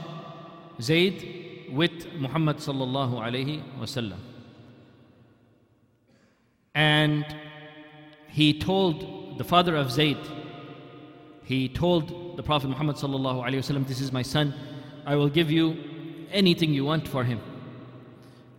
Zayd 0.80 1.68
with 1.72 2.12
Muhammad 2.14 2.58
sallallahu 2.58 3.14
alayhi 3.14 3.62
wasallam. 3.78 4.18
And 6.74 7.24
he 8.28 8.58
told 8.58 9.38
the 9.38 9.44
father 9.44 9.76
of 9.76 9.90
Zayd, 9.90 10.18
he 11.44 11.68
told 11.68 12.36
the 12.36 12.42
Prophet 12.42 12.68
Muhammad 12.68 12.96
sallallahu 12.96 13.42
alaihi 13.42 13.60
wasallam, 13.64 13.86
"This 13.86 14.00
is 14.00 14.12
my 14.12 14.22
son. 14.22 14.52
I 15.06 15.14
will 15.14 15.28
give 15.28 15.50
you 15.50 15.76
anything 16.32 16.74
you 16.74 16.84
want 16.84 17.06
for 17.06 17.24
him. 17.24 17.40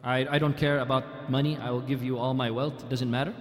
I, 0.04 0.36
I 0.36 0.40
don't 0.40 0.56
care 0.56 0.80
about 0.80 1.30
money. 1.30 1.58
I 1.58 1.72
will 1.72 1.82
give 1.82 2.02
you 2.02 2.18
all 2.18 2.34
my 2.34 2.50
wealth. 2.50 2.84
It 2.84 2.90
doesn't 2.90 3.12
matter. 3.12 3.34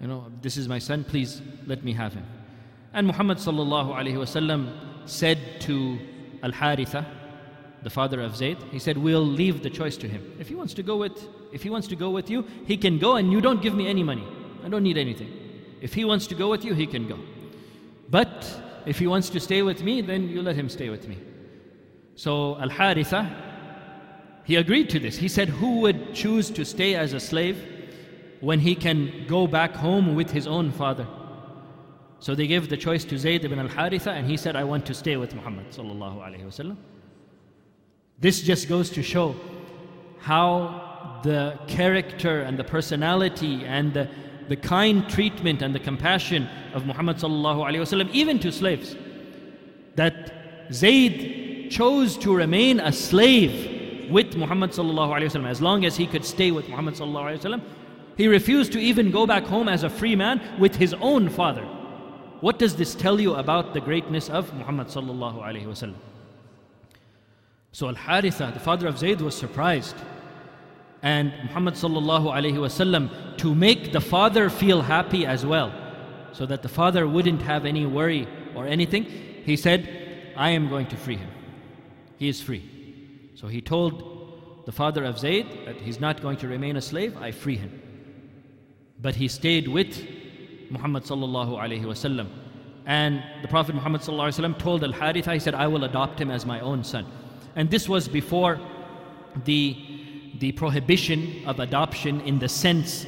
You 0.00 0.08
know, 0.08 0.26
this 0.42 0.56
is 0.56 0.68
my 0.68 0.80
son. 0.80 1.04
Please 1.04 1.40
let 1.66 1.84
me 1.84 1.92
have 1.92 2.12
him." 2.12 2.24
And 2.92 3.06
Muhammad 3.06 3.38
said 3.38 5.38
to 5.60 5.98
Al 6.42 6.50
Haritha, 6.50 7.06
the 7.82 7.90
father 7.90 8.20
of 8.20 8.36
Zayd, 8.36 8.58
he 8.72 8.80
said, 8.80 8.98
"We'll 8.98 9.24
leave 9.24 9.62
the 9.62 9.70
choice 9.70 9.96
to 9.98 10.08
him. 10.08 10.22
If 10.40 10.48
he 10.48 10.56
wants 10.56 10.74
to 10.74 10.82
go 10.82 10.96
with, 10.96 11.28
if 11.52 11.62
he 11.62 11.70
wants 11.70 11.86
to 11.88 11.96
go 11.96 12.10
with 12.10 12.28
you, 12.28 12.44
he 12.66 12.76
can 12.76 12.98
go, 12.98 13.16
and 13.16 13.30
you 13.30 13.40
don't 13.40 13.62
give 13.62 13.74
me 13.74 13.86
any 13.86 14.02
money. 14.02 14.24
I 14.64 14.68
don't 14.68 14.82
need 14.82 14.98
anything. 14.98 15.30
If 15.80 15.94
he 15.94 16.04
wants 16.04 16.26
to 16.26 16.34
go 16.34 16.50
with 16.50 16.64
you, 16.64 16.74
he 16.74 16.86
can 16.86 17.06
go." 17.06 17.18
But 18.10 18.60
if 18.86 18.98
he 18.98 19.06
wants 19.06 19.30
to 19.30 19.38
stay 19.38 19.62
with 19.62 19.84
me, 19.84 20.00
then 20.00 20.28
you 20.28 20.42
let 20.42 20.56
him 20.56 20.68
stay 20.68 20.90
with 20.90 21.06
me. 21.06 21.16
So 22.16 22.56
Al 22.58 22.70
Haritha, 22.70 23.30
he 24.44 24.56
agreed 24.56 24.88
to 24.90 24.98
this. 24.98 25.16
He 25.18 25.28
said, 25.28 25.50
Who 25.50 25.80
would 25.80 26.14
choose 26.14 26.50
to 26.50 26.64
stay 26.64 26.94
as 26.94 27.12
a 27.12 27.20
slave 27.20 27.62
when 28.40 28.58
he 28.58 28.74
can 28.74 29.26
go 29.28 29.46
back 29.46 29.74
home 29.74 30.14
with 30.14 30.30
his 30.30 30.46
own 30.46 30.72
father? 30.72 31.06
So 32.20 32.34
they 32.34 32.46
gave 32.46 32.70
the 32.70 32.76
choice 32.76 33.04
to 33.04 33.18
Zayd 33.18 33.44
ibn 33.44 33.58
al 33.58 33.68
Haritha, 33.68 34.12
and 34.12 34.26
he 34.26 34.38
said, 34.38 34.56
I 34.56 34.64
want 34.64 34.86
to 34.86 34.94
stay 34.94 35.18
with 35.18 35.34
Muhammad. 35.34 35.66
This 38.18 38.40
just 38.40 38.68
goes 38.68 38.88
to 38.90 39.02
show 39.02 39.36
how 40.18 41.20
the 41.22 41.58
character 41.66 42.40
and 42.40 42.58
the 42.58 42.64
personality 42.64 43.62
and 43.66 43.92
the, 43.92 44.08
the 44.48 44.56
kind 44.56 45.06
treatment 45.10 45.60
and 45.60 45.74
the 45.74 45.80
compassion 45.80 46.48
of 46.72 46.86
Muhammad 46.86 47.22
even 48.14 48.38
to 48.38 48.50
slaves. 48.50 48.96
That 49.96 50.32
Zayd 50.72 51.45
chose 51.70 52.16
to 52.18 52.34
remain 52.34 52.80
a 52.80 52.92
slave 52.92 54.10
with 54.10 54.36
Muhammad 54.36 54.70
as 54.70 55.60
long 55.60 55.84
as 55.84 55.96
he 55.96 56.06
could 56.06 56.24
stay 56.24 56.50
with 56.50 56.68
Muhammad. 56.68 56.96
He 58.16 58.28
refused 58.28 58.72
to 58.72 58.78
even 58.78 59.10
go 59.10 59.26
back 59.26 59.44
home 59.44 59.68
as 59.68 59.82
a 59.82 59.90
free 59.90 60.16
man 60.16 60.40
with 60.58 60.76
his 60.76 60.94
own 60.94 61.28
father. 61.28 61.66
What 62.40 62.58
does 62.58 62.76
this 62.76 62.94
tell 62.94 63.20
you 63.20 63.34
about 63.34 63.74
the 63.74 63.80
greatness 63.80 64.28
of 64.30 64.52
Muhammad? 64.54 64.90
So 64.90 65.00
Al 67.88 67.94
Haritha, 67.94 68.52
the 68.54 68.60
father 68.60 68.86
of 68.86 68.98
Zayd, 68.98 69.20
was 69.20 69.34
surprised. 69.36 69.96
And 71.02 71.32
Muhammad 71.44 71.76
to 71.76 73.54
make 73.54 73.92
the 73.92 74.00
father 74.00 74.48
feel 74.48 74.82
happy 74.82 75.26
as 75.26 75.44
well, 75.44 75.72
so 76.32 76.46
that 76.46 76.62
the 76.62 76.68
father 76.68 77.06
wouldn't 77.06 77.42
have 77.42 77.66
any 77.66 77.84
worry 77.84 78.26
or 78.54 78.66
anything, 78.66 79.04
he 79.44 79.56
said, 79.56 80.32
I 80.36 80.50
am 80.50 80.68
going 80.68 80.86
to 80.86 80.96
free 80.96 81.16
him. 81.16 81.28
He 82.18 82.28
is 82.28 82.40
free. 82.40 83.30
So 83.34 83.48
he 83.48 83.60
told 83.60 84.62
the 84.66 84.72
father 84.72 85.04
of 85.04 85.18
Zayd 85.18 85.46
that 85.66 85.76
he's 85.76 86.00
not 86.00 86.22
going 86.22 86.38
to 86.38 86.48
remain 86.48 86.76
a 86.76 86.82
slave, 86.82 87.16
I 87.16 87.30
free 87.30 87.56
him. 87.56 87.82
But 89.00 89.14
he 89.14 89.28
stayed 89.28 89.68
with 89.68 90.04
Muhammad 90.70 91.04
sallallahu 91.04 91.58
alaihi 91.58 91.84
wasallam. 91.84 92.28
And 92.86 93.22
the 93.42 93.48
Prophet 93.48 93.74
Muhammad 93.74 94.00
sallallahu 94.00 94.28
alaihi 94.28 94.44
wasallam 94.44 94.58
told 94.58 94.84
Al 94.84 94.92
Haritha, 94.92 95.34
he 95.34 95.38
said, 95.38 95.54
I 95.54 95.66
will 95.66 95.84
adopt 95.84 96.20
him 96.20 96.30
as 96.30 96.46
my 96.46 96.60
own 96.60 96.82
son. 96.82 97.06
And 97.54 97.70
this 97.70 97.88
was 97.88 98.08
before 98.08 98.60
the, 99.44 99.76
the 100.38 100.52
prohibition 100.52 101.42
of 101.46 101.60
adoption 101.60 102.20
in 102.22 102.38
the 102.38 102.48
sense 102.48 103.06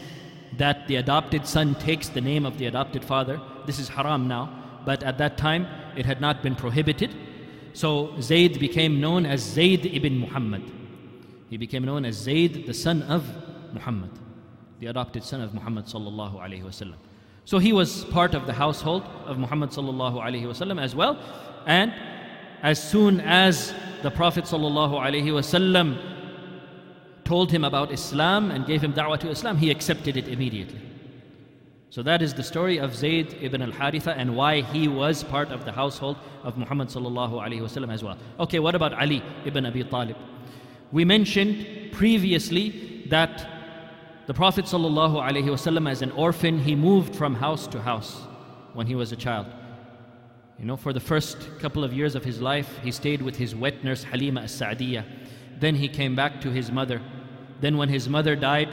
that 0.56 0.86
the 0.88 0.96
adopted 0.96 1.46
son 1.46 1.74
takes 1.76 2.08
the 2.08 2.20
name 2.20 2.44
of 2.44 2.58
the 2.58 2.66
adopted 2.66 3.04
father. 3.04 3.40
This 3.66 3.78
is 3.78 3.88
haram 3.88 4.28
now, 4.28 4.80
but 4.84 5.02
at 5.02 5.18
that 5.18 5.38
time 5.38 5.66
it 5.96 6.06
had 6.06 6.20
not 6.20 6.42
been 6.42 6.56
prohibited. 6.56 7.14
So 7.78 8.20
Zayd 8.20 8.58
became 8.58 9.00
known 9.00 9.24
as 9.24 9.40
Zayd 9.40 9.86
ibn 9.86 10.18
Muhammad. 10.18 10.64
He 11.48 11.56
became 11.56 11.84
known 11.84 12.04
as 12.04 12.16
Zayd, 12.16 12.66
the 12.66 12.74
son 12.74 13.02
of 13.02 13.22
Muhammad, 13.72 14.10
the 14.80 14.88
adopted 14.88 15.22
son 15.22 15.40
of 15.42 15.54
Muhammad 15.54 15.84
sallallahu 15.84 16.40
alaihi 16.40 16.64
wasallam. 16.64 16.96
So 17.44 17.60
he 17.60 17.72
was 17.72 18.04
part 18.06 18.34
of 18.34 18.46
the 18.46 18.52
household 18.52 19.04
of 19.26 19.38
Muhammad 19.38 19.70
sallallahu 19.70 20.16
alaihi 20.16 20.42
wasallam 20.42 20.82
as 20.82 20.96
well, 20.96 21.22
and 21.66 21.94
as 22.62 22.82
soon 22.82 23.20
as 23.20 23.72
the 24.02 24.10
Prophet 24.10 24.42
ﷺ 24.42 25.98
told 27.22 27.52
him 27.52 27.62
about 27.62 27.92
Islam 27.92 28.50
and 28.50 28.66
gave 28.66 28.82
him 28.82 28.92
da'wah 28.92 29.20
to 29.20 29.30
Islam, 29.30 29.56
he 29.56 29.70
accepted 29.70 30.16
it 30.16 30.26
immediately. 30.26 30.87
So 31.90 32.02
that 32.02 32.20
is 32.20 32.34
the 32.34 32.42
story 32.42 32.78
of 32.78 32.94
Zayd 32.94 33.38
ibn 33.40 33.62
al-Haritha 33.62 34.14
and 34.16 34.36
why 34.36 34.60
he 34.60 34.88
was 34.88 35.24
part 35.24 35.50
of 35.50 35.64
the 35.64 35.72
household 35.72 36.18
of 36.42 36.58
Muhammad 36.58 36.88
sallallahu 36.88 37.32
alaihi 37.32 37.60
wasallam 37.60 37.92
as 37.92 38.04
well. 38.04 38.18
Okay, 38.38 38.58
what 38.58 38.74
about 38.74 38.92
Ali 38.92 39.22
ibn 39.46 39.64
Abi 39.64 39.84
Talib? 39.84 40.16
We 40.92 41.06
mentioned 41.06 41.92
previously 41.92 43.06
that 43.08 43.46
the 44.26 44.34
Prophet 44.34 44.66
sallallahu 44.66 45.14
alaihi 45.14 45.44
wasallam 45.44 45.90
as 45.90 46.02
an 46.02 46.10
orphan, 46.10 46.58
he 46.58 46.74
moved 46.74 47.16
from 47.16 47.34
house 47.34 47.66
to 47.68 47.80
house 47.80 48.20
when 48.74 48.86
he 48.86 48.94
was 48.94 49.10
a 49.12 49.16
child. 49.16 49.46
You 50.58 50.66
know, 50.66 50.76
for 50.76 50.92
the 50.92 51.00
first 51.00 51.58
couple 51.60 51.84
of 51.84 51.94
years 51.94 52.14
of 52.14 52.24
his 52.24 52.42
life, 52.42 52.78
he 52.82 52.90
stayed 52.90 53.22
with 53.22 53.36
his 53.36 53.54
wet 53.54 53.82
nurse 53.82 54.02
Halima 54.02 54.42
as 54.42 54.52
Sa'diyah. 54.52 55.04
Then 55.58 55.74
he 55.76 55.88
came 55.88 56.14
back 56.14 56.40
to 56.42 56.50
his 56.50 56.70
mother. 56.70 57.00
Then, 57.60 57.76
when 57.76 57.88
his 57.88 58.08
mother 58.08 58.36
died, 58.36 58.68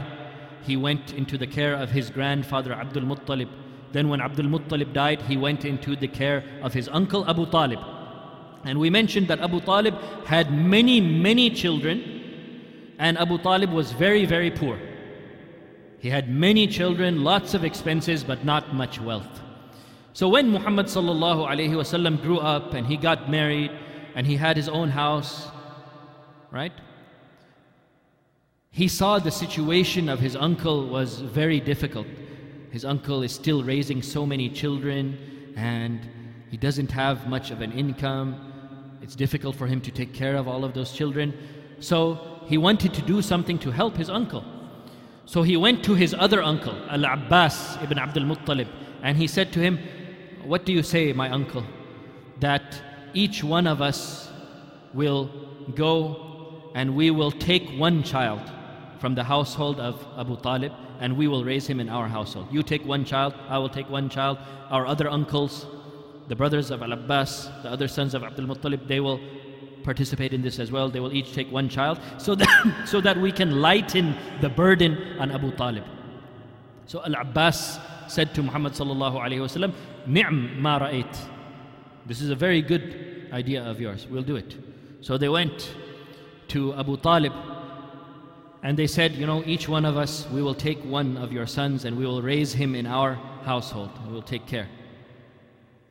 he 0.63 0.77
went 0.77 1.13
into 1.13 1.37
the 1.37 1.47
care 1.47 1.75
of 1.75 1.91
his 1.91 2.09
grandfather 2.09 2.73
Abdul 2.73 3.03
Muttalib. 3.03 3.49
Then, 3.91 4.09
when 4.09 4.21
Abdul 4.21 4.45
Muttalib 4.45 4.93
died, 4.93 5.21
he 5.21 5.37
went 5.37 5.63
into 5.63 5.95
the 5.95 6.07
care 6.07 6.43
of 6.61 6.73
his 6.73 6.89
uncle 6.89 7.27
Abu 7.29 7.45
Talib. 7.45 7.79
And 8.65 8.79
we 8.79 8.89
mentioned 8.89 9.27
that 9.27 9.39
Abu 9.39 9.61
Talib 9.61 9.95
had 10.25 10.51
many, 10.51 10.99
many 10.99 11.49
children, 11.49 12.95
and 12.97 13.17
Abu 13.17 13.37
Talib 13.37 13.71
was 13.71 13.91
very, 13.91 14.25
very 14.25 14.51
poor. 14.51 14.79
He 15.99 16.09
had 16.09 16.29
many 16.29 16.67
children, 16.67 17.23
lots 17.23 17.53
of 17.53 17.63
expenses, 17.63 18.23
but 18.23 18.43
not 18.43 18.73
much 18.73 18.99
wealth. 18.99 19.41
So 20.13 20.29
when 20.29 20.49
Muhammad 20.49 20.87
grew 22.21 22.39
up 22.39 22.73
and 22.73 22.87
he 22.87 22.95
got 22.95 23.29
married 23.29 23.71
and 24.15 24.25
he 24.25 24.35
had 24.35 24.55
his 24.55 24.69
own 24.69 24.89
house, 24.89 25.47
right? 26.51 26.71
He 28.75 28.89
saw 28.89 29.19
the 29.19 29.31
situation 29.31 30.09
of 30.09 30.19
his 30.19 30.35
uncle 30.35 30.89
was 30.89 31.21
very 31.21 31.61
difficult. 31.61 32.07
His 32.71 32.83
uncle 32.83 33.23
is 33.23 33.31
still 33.31 33.63
raising 33.63 34.01
so 34.01 34.25
many 34.25 34.49
children 34.49 35.17
and 35.55 36.01
he 36.51 36.57
doesn't 36.57 36.91
have 36.91 37.25
much 37.29 37.51
of 37.51 37.61
an 37.61 37.71
income. 37.71 38.35
It's 39.01 39.15
difficult 39.15 39.55
for 39.55 39.65
him 39.65 39.79
to 39.79 39.91
take 39.91 40.13
care 40.13 40.35
of 40.35 40.49
all 40.49 40.65
of 40.65 40.73
those 40.73 40.91
children. 40.91 41.33
So 41.79 42.19
he 42.47 42.57
wanted 42.57 42.93
to 42.95 43.01
do 43.01 43.21
something 43.21 43.57
to 43.59 43.71
help 43.71 43.95
his 43.95 44.09
uncle. 44.09 44.43
So 45.23 45.41
he 45.41 45.55
went 45.55 45.81
to 45.85 45.93
his 45.93 46.13
other 46.13 46.43
uncle, 46.43 46.75
Al 46.89 47.05
Abbas 47.05 47.77
ibn 47.81 47.97
Abdul 47.97 48.23
Muttalib, 48.23 48.67
and 49.01 49.17
he 49.17 49.27
said 49.27 49.53
to 49.53 49.61
him, 49.61 49.79
what 50.43 50.65
do 50.65 50.73
you 50.73 50.83
say, 50.83 51.13
my 51.13 51.29
uncle, 51.29 51.63
that 52.41 52.81
each 53.13 53.41
one 53.41 53.67
of 53.67 53.81
us 53.81 54.29
will 54.93 55.31
go 55.75 56.71
and 56.75 56.93
we 56.93 57.09
will 57.09 57.31
take 57.31 57.69
one 57.79 58.03
child 58.03 58.41
from 59.05 59.13
the 59.13 59.23
household 59.23 59.79
of 59.79 60.03
Abu 60.17 60.35
Talib 60.37 60.71
and 60.99 61.15
we 61.15 61.27
will 61.27 61.43
raise 61.45 61.67
him 61.67 61.79
in 61.79 61.89
our 61.89 62.07
household. 62.07 62.47
You 62.51 62.63
take 62.63 62.83
one 62.83 63.05
child, 63.05 63.35
I 63.47 63.59
will 63.59 63.69
take 63.69 63.87
one 63.87 64.09
child. 64.09 64.39
Our 64.71 64.87
other 64.87 65.07
uncles, 65.07 65.67
the 66.27 66.35
brothers 66.35 66.71
of 66.71 66.81
Al 66.81 66.91
Abbas, 66.91 67.51
the 67.61 67.69
other 67.69 67.87
sons 67.87 68.15
of 68.15 68.23
Abdul 68.23 68.47
Muttalib, 68.47 68.87
they 68.87 68.99
will 68.99 69.19
participate 69.83 70.33
in 70.33 70.41
this 70.41 70.57
as 70.57 70.71
well. 70.71 70.89
They 70.89 70.99
will 70.99 71.13
each 71.13 71.35
take 71.35 71.51
one 71.51 71.69
child 71.69 71.99
so 72.17 72.33
that, 72.33 72.49
so 72.87 72.99
that 72.99 73.15
we 73.15 73.31
can 73.31 73.61
lighten 73.61 74.17
the 74.41 74.49
burden 74.49 74.97
on 75.19 75.29
Abu 75.29 75.51
Talib. 75.51 75.83
So 76.87 77.03
Al 77.03 77.13
Abbas 77.13 77.77
said 78.07 78.33
to 78.33 78.41
Muhammad 78.41 78.73
sallallahu 78.73 79.21
alayhi 79.21 79.45
wasallam, 79.45 79.75
Ni'm 80.07 80.59
ma 80.59 80.79
ra'ayt. 80.79 81.15
This 82.07 82.21
is 82.21 82.31
a 82.31 82.35
very 82.35 82.63
good 82.63 83.29
idea 83.31 83.63
of 83.63 83.79
yours. 83.79 84.07
We'll 84.09 84.23
do 84.23 84.35
it. 84.35 84.55
So 85.01 85.15
they 85.15 85.29
went 85.29 85.75
to 86.47 86.73
Abu 86.73 86.97
Talib 86.97 87.33
and 88.63 88.77
they 88.77 88.87
said, 88.87 89.13
You 89.13 89.25
know, 89.25 89.43
each 89.45 89.67
one 89.67 89.85
of 89.85 89.97
us, 89.97 90.27
we 90.31 90.41
will 90.41 90.55
take 90.55 90.83
one 90.83 91.17
of 91.17 91.31
your 91.31 91.47
sons 91.47 91.85
and 91.85 91.97
we 91.97 92.05
will 92.05 92.21
raise 92.21 92.53
him 92.53 92.75
in 92.75 92.85
our 92.85 93.13
household. 93.43 93.91
We 94.07 94.13
will 94.13 94.21
take 94.21 94.45
care. 94.47 94.67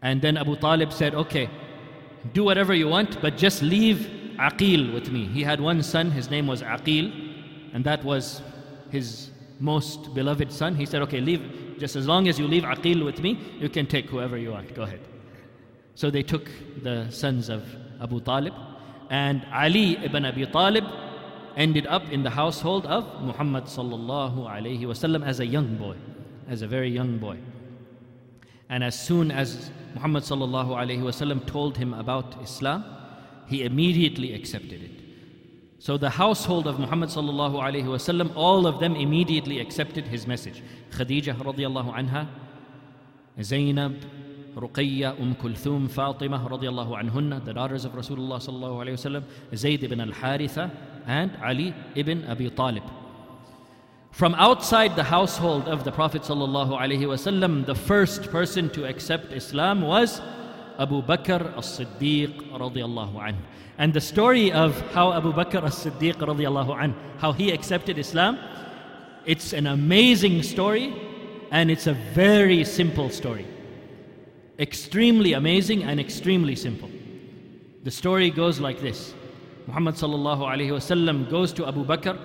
And 0.02 0.20
then 0.20 0.36
Abu 0.36 0.56
Talib 0.56 0.92
said, 0.92 1.14
Okay, 1.14 1.48
do 2.32 2.44
whatever 2.44 2.74
you 2.74 2.88
want, 2.88 3.20
but 3.22 3.36
just 3.36 3.62
leave 3.62 4.10
Aqil 4.38 4.92
with 4.92 5.10
me. 5.10 5.26
He 5.26 5.42
had 5.42 5.60
one 5.60 5.82
son, 5.82 6.10
his 6.10 6.30
name 6.30 6.46
was 6.46 6.62
Aqil, 6.62 7.12
and 7.72 7.84
that 7.84 8.04
was 8.04 8.42
his 8.90 9.30
most 9.60 10.14
beloved 10.14 10.52
son. 10.52 10.74
He 10.74 10.86
said, 10.86 11.02
Okay, 11.02 11.20
leave 11.20 11.78
just 11.78 11.96
as 11.96 12.06
long 12.06 12.28
as 12.28 12.38
you 12.38 12.46
leave 12.46 12.62
Aqil 12.62 13.04
with 13.04 13.20
me, 13.20 13.38
you 13.58 13.68
can 13.68 13.86
take 13.86 14.06
whoever 14.08 14.36
you 14.36 14.52
want. 14.52 14.74
Go 14.74 14.82
ahead. 14.82 15.00
So 15.94 16.10
they 16.10 16.22
took 16.22 16.48
the 16.82 17.10
sons 17.10 17.48
of 17.48 17.62
Abu 18.00 18.20
Talib, 18.20 18.54
and 19.10 19.46
Ali 19.52 19.96
ibn 19.98 20.24
Abi 20.24 20.46
Talib 20.46 20.84
ended 21.56 21.86
up 21.86 22.08
in 22.10 22.22
the 22.22 22.30
household 22.30 22.86
of 22.86 23.22
Muhammad 23.22 23.64
sallallahu 23.64 24.48
alayhi 24.48 24.80
wasallam 24.80 25.24
as 25.24 25.40
a 25.40 25.46
young 25.46 25.76
boy, 25.76 25.96
as 26.48 26.62
a 26.62 26.66
very 26.66 26.90
young 26.90 27.18
boy. 27.18 27.38
And 28.68 28.82
as 28.82 28.98
soon 28.98 29.30
as 29.30 29.70
Muhammad 29.94 30.24
sallallahu 30.24 30.68
alayhi 30.68 31.02
wasallam 31.02 31.46
told 31.46 31.76
him 31.76 31.94
about 31.94 32.42
Islam, 32.42 32.84
he 33.46 33.62
immediately 33.62 34.32
accepted 34.34 34.82
it. 34.82 35.00
So 35.78 35.98
the 35.98 36.10
household 36.10 36.66
of 36.66 36.78
Muhammad 36.78 37.10
sallallahu 37.10 37.62
alayhi 37.62 37.84
wasallam, 37.84 38.32
all 38.34 38.66
of 38.66 38.80
them 38.80 38.96
immediately 38.96 39.60
accepted 39.60 40.06
his 40.06 40.26
message. 40.26 40.62
Khadija 40.90 41.36
radiallahu 41.36 41.94
anha, 41.94 42.26
Zainab, 43.42 43.96
Ruqayya, 44.54 45.18
Umm 45.20 45.34
Kulthum, 45.34 45.90
Fatima 45.90 46.38
radiallahu 46.38 47.00
anhunna, 47.02 47.44
the 47.44 47.52
daughters 47.52 47.84
of 47.84 47.92
Rasulullah 47.92 48.38
sallallahu 48.38 48.84
alayhi 48.84 48.94
wasallam, 48.94 49.24
Zayd 49.56 49.82
ibn 49.84 50.00
al-Haritha, 50.00 50.70
and 51.06 51.36
Ali 51.42 51.74
ibn 51.94 52.24
Abi 52.26 52.50
Talib. 52.50 52.84
From 54.12 54.34
outside 54.36 54.94
the 54.94 55.02
household 55.02 55.66
of 55.66 55.82
the 55.82 55.90
Prophet 55.90 56.22
sallallahu 56.22 56.78
alayhi 56.78 57.00
wasallam, 57.00 57.66
the 57.66 57.74
first 57.74 58.30
person 58.30 58.70
to 58.70 58.86
accept 58.86 59.32
Islam 59.32 59.82
was 59.82 60.20
Abu 60.78 61.02
Bakr 61.02 61.56
as-Siddiq 61.58 62.52
radiallahu 62.52 63.14
anhu. 63.14 63.40
And 63.78 63.92
the 63.92 64.00
story 64.00 64.52
of 64.52 64.80
how 64.92 65.12
Abu 65.12 65.32
Bakr 65.32 65.64
as-Siddiq 65.64 66.14
radiallahu 66.14 66.80
anh, 66.80 66.94
how 67.18 67.32
he 67.32 67.50
accepted 67.50 67.98
Islam, 67.98 68.38
it's 69.26 69.52
an 69.52 69.66
amazing 69.66 70.42
story 70.42 70.94
and 71.50 71.70
it's 71.70 71.86
a 71.88 71.94
very 72.14 72.62
simple 72.62 73.10
story. 73.10 73.46
Extremely 74.58 75.32
amazing 75.32 75.82
and 75.82 75.98
extremely 75.98 76.54
simple. 76.54 76.90
The 77.82 77.90
story 77.90 78.30
goes 78.30 78.60
like 78.60 78.80
this. 78.80 79.14
Muhammad 79.66 79.94
wasallam 79.94 81.30
goes 81.30 81.52
to 81.54 81.66
Abu 81.66 81.84
Bakr 81.84 82.18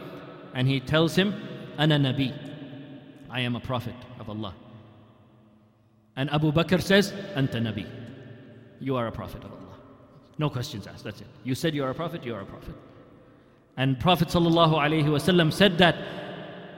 and 0.53 0.67
he 0.67 0.79
tells 0.79 1.15
him, 1.15 1.33
Ana 1.77 1.97
Nabi, 1.97 2.33
I 3.29 3.41
am 3.41 3.55
a 3.55 3.59
prophet 3.59 3.95
of 4.19 4.29
Allah. 4.29 4.53
And 6.15 6.29
Abu 6.31 6.51
Bakr 6.51 6.81
says, 6.81 7.11
Anta 7.35 7.61
Nabi, 7.61 7.87
you 8.79 8.95
are 8.95 9.07
a 9.07 9.11
prophet 9.11 9.43
of 9.43 9.51
Allah. 9.51 9.77
No 10.37 10.49
questions 10.49 10.87
asked, 10.87 11.03
that's 11.03 11.21
it. 11.21 11.27
You 11.43 11.55
said 11.55 11.73
you 11.73 11.83
are 11.83 11.89
a 11.89 11.95
prophet, 11.95 12.25
you 12.25 12.35
are 12.35 12.41
a 12.41 12.45
prophet. 12.45 12.75
And 13.77 13.97
Prophet 13.97 14.27
ﷺ 14.27 15.53
said 15.53 15.77
that 15.77 15.95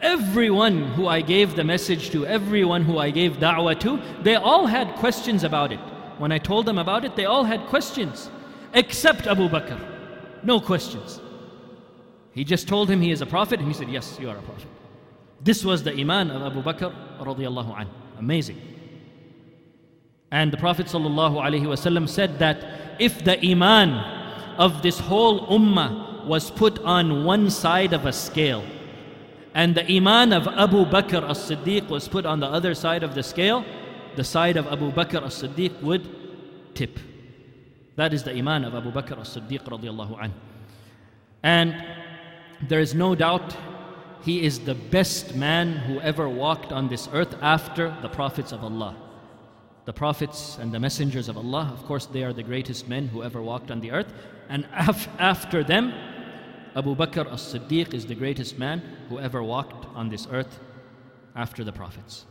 everyone 0.02 0.84
who 0.94 1.08
I 1.08 1.22
gave 1.22 1.56
the 1.56 1.64
message 1.64 2.10
to, 2.12 2.26
everyone 2.26 2.84
who 2.84 2.98
I 2.98 3.12
gave 3.12 3.38
da'wah 3.38 3.80
to, 3.82 4.00
they 4.24 4.36
all 4.36 4.66
had 4.66 4.96
questions 4.96 5.44
about 5.44 5.72
it. 5.72 5.80
When 6.18 6.32
I 6.32 6.38
told 6.38 6.66
them 6.66 6.78
about 6.78 7.06
it, 7.06 7.16
they 7.16 7.26
all 7.26 7.44
had 7.44 7.66
questions, 7.68 8.30
except 8.74 9.28
Abu 9.28 9.50
Bakr. 9.50 9.80
No 10.44 10.60
questions. 10.60 11.22
He 12.34 12.44
just 12.44 12.68
told 12.68 12.90
him 12.90 13.02
he 13.02 13.12
is 13.12 13.22
a 13.22 13.26
prophet, 13.26 13.60
and 13.60 13.68
he 13.68 13.74
said, 13.74 13.90
Yes, 13.90 14.18
you 14.20 14.30
are 14.30 14.38
a 14.38 14.42
prophet. 14.42 14.68
This 15.44 15.66
was 15.66 15.84
the 15.84 15.94
Iman 15.94 16.30
of 16.32 16.42
Abu 16.44 16.62
Bakr. 16.62 17.88
Amazing. 18.18 18.62
And 20.32 20.54
the 20.54 20.58
Prophet 20.58 20.88
said 20.90 22.40
that 22.40 22.66
if 23.00 23.24
the 23.24 23.46
Iman 23.46 23.90
of 24.58 24.82
this 24.82 25.00
whole 25.00 25.48
Ummah 25.48 26.26
was 26.26 26.52
put 26.52 26.80
on 26.80 27.26
one 27.26 27.50
side 27.50 27.94
of 27.94 28.06
a 28.06 28.14
scale, 28.14 28.64
and 29.54 29.76
the 29.76 29.86
Iman 29.92 30.32
of 30.34 30.48
Abu 30.48 30.86
Bakr 30.86 31.30
as 31.30 31.40
Siddiq 31.50 31.90
was 31.90 32.08
put 32.08 32.26
on 32.26 32.40
the 32.40 32.48
other 32.48 32.74
side 32.74 33.04
of 33.04 33.16
the 33.16 33.24
scale, 33.24 33.66
the 34.16 34.24
side 34.24 34.58
of 34.58 34.68
Abu 34.68 34.92
Bakr 34.92 35.26
as 35.26 35.42
Siddiq 35.42 35.82
would 35.82 36.76
tip. 36.76 37.00
That 37.98 38.14
is 38.14 38.24
the 38.24 38.34
Iman 38.34 38.64
of 38.64 38.76
Abu 38.76 38.92
Bakr 38.92 39.20
as 39.20 39.36
Siddiq 39.36 40.20
anh. 40.22 40.34
And 41.44 41.86
there 42.68 42.80
is 42.80 42.96
no 42.96 43.16
doubt 43.16 43.56
he 44.24 44.46
is 44.46 44.60
the 44.60 44.76
best 44.76 45.36
man 45.36 45.74
who 45.74 46.00
ever 46.02 46.30
walked 46.30 46.72
on 46.72 46.88
this 46.88 47.10
earth 47.12 47.36
after 47.42 47.96
the 48.02 48.10
prophets 48.10 48.52
of 48.52 48.64
Allah. 48.64 48.96
The 49.86 49.94
prophets 49.94 50.58
and 50.60 50.72
the 50.72 50.80
messengers 50.80 51.28
of 51.28 51.38
Allah, 51.38 51.72
of 51.74 51.84
course, 51.86 52.06
they 52.06 52.24
are 52.24 52.34
the 52.34 52.44
greatest 52.44 52.88
men 52.88 53.08
who 53.08 53.24
ever 53.24 53.42
walked 53.42 53.72
on 53.72 53.82
the 53.82 53.92
earth. 53.92 54.14
And 54.48 54.68
af- 54.74 55.10
after 55.18 55.64
them, 55.64 55.94
Abu 56.76 56.96
Bakr 56.96 57.32
as 57.32 57.54
Siddiq 57.54 57.94
is 57.94 58.06
the 58.06 58.16
greatest 58.16 58.58
man 58.58 58.82
who 59.10 59.20
ever 59.20 59.44
walked 59.44 59.86
on 59.94 60.10
this 60.10 60.28
earth 60.32 60.60
after 61.36 61.64
the 61.64 61.72
prophets. 61.72 62.26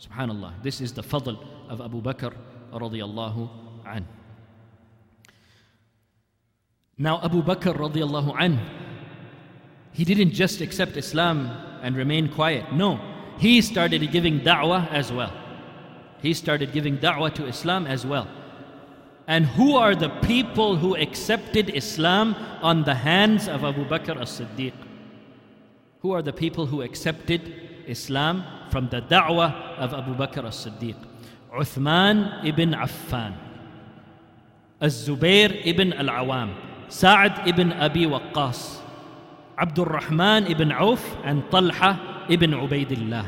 Subhanallah. 0.00 0.62
This 0.62 0.80
is 0.80 0.92
the 0.92 1.02
fadl 1.02 1.38
of 1.68 1.80
Abu 1.80 2.00
Bakr 2.00 2.34
radiallahu 2.72 3.48
an. 3.86 4.06
Now 6.98 7.20
Abu 7.22 7.42
Bakr 7.42 7.74
radiallahu 7.76 8.34
an, 8.38 8.60
he 9.92 10.04
didn't 10.04 10.32
just 10.32 10.60
accept 10.60 10.96
Islam 10.96 11.50
and 11.82 11.96
remain 11.96 12.28
quiet. 12.28 12.72
No, 12.72 13.00
he 13.38 13.60
started 13.60 14.10
giving 14.12 14.40
da'wah 14.40 14.90
as 14.92 15.12
well. 15.12 15.32
He 16.20 16.32
started 16.34 16.72
giving 16.72 16.98
da'wah 16.98 17.34
to 17.34 17.46
Islam 17.46 17.86
as 17.86 18.06
well. 18.06 18.28
And 19.26 19.46
who 19.46 19.76
are 19.76 19.94
the 19.94 20.08
people 20.08 20.76
who 20.76 20.96
accepted 20.96 21.70
Islam 21.70 22.34
on 22.60 22.82
the 22.82 22.94
hands 22.94 23.48
of 23.48 23.64
Abu 23.64 23.84
Bakr 23.84 24.20
as 24.20 24.40
Siddiq? 24.40 24.72
Who 26.00 26.10
are 26.10 26.22
the 26.22 26.32
people 26.32 26.66
who 26.66 26.82
accepted 26.82 27.54
Islam 27.86 28.44
from 28.70 28.88
the 28.88 29.00
da'wah 29.00 29.78
of 29.78 29.94
Abu 29.94 30.14
Bakr 30.14 30.44
as 30.44 30.66
Siddiq? 30.66 30.96
Uthman 31.56 32.44
ibn 32.44 32.72
Affan, 32.72 33.36
Az-Zubair 34.80 35.64
ibn 35.64 35.92
al-Awam, 35.92 36.54
Sa'd 36.88 37.46
ibn 37.46 37.72
Abi 37.72 38.06
Waqqas, 38.06 38.80
Abdul 39.58 39.84
Rahman 39.84 40.46
ibn 40.46 40.72
Auf, 40.72 41.04
and 41.24 41.48
Talha 41.50 42.26
ibn 42.28 42.52
Ubaidillah. 42.52 43.26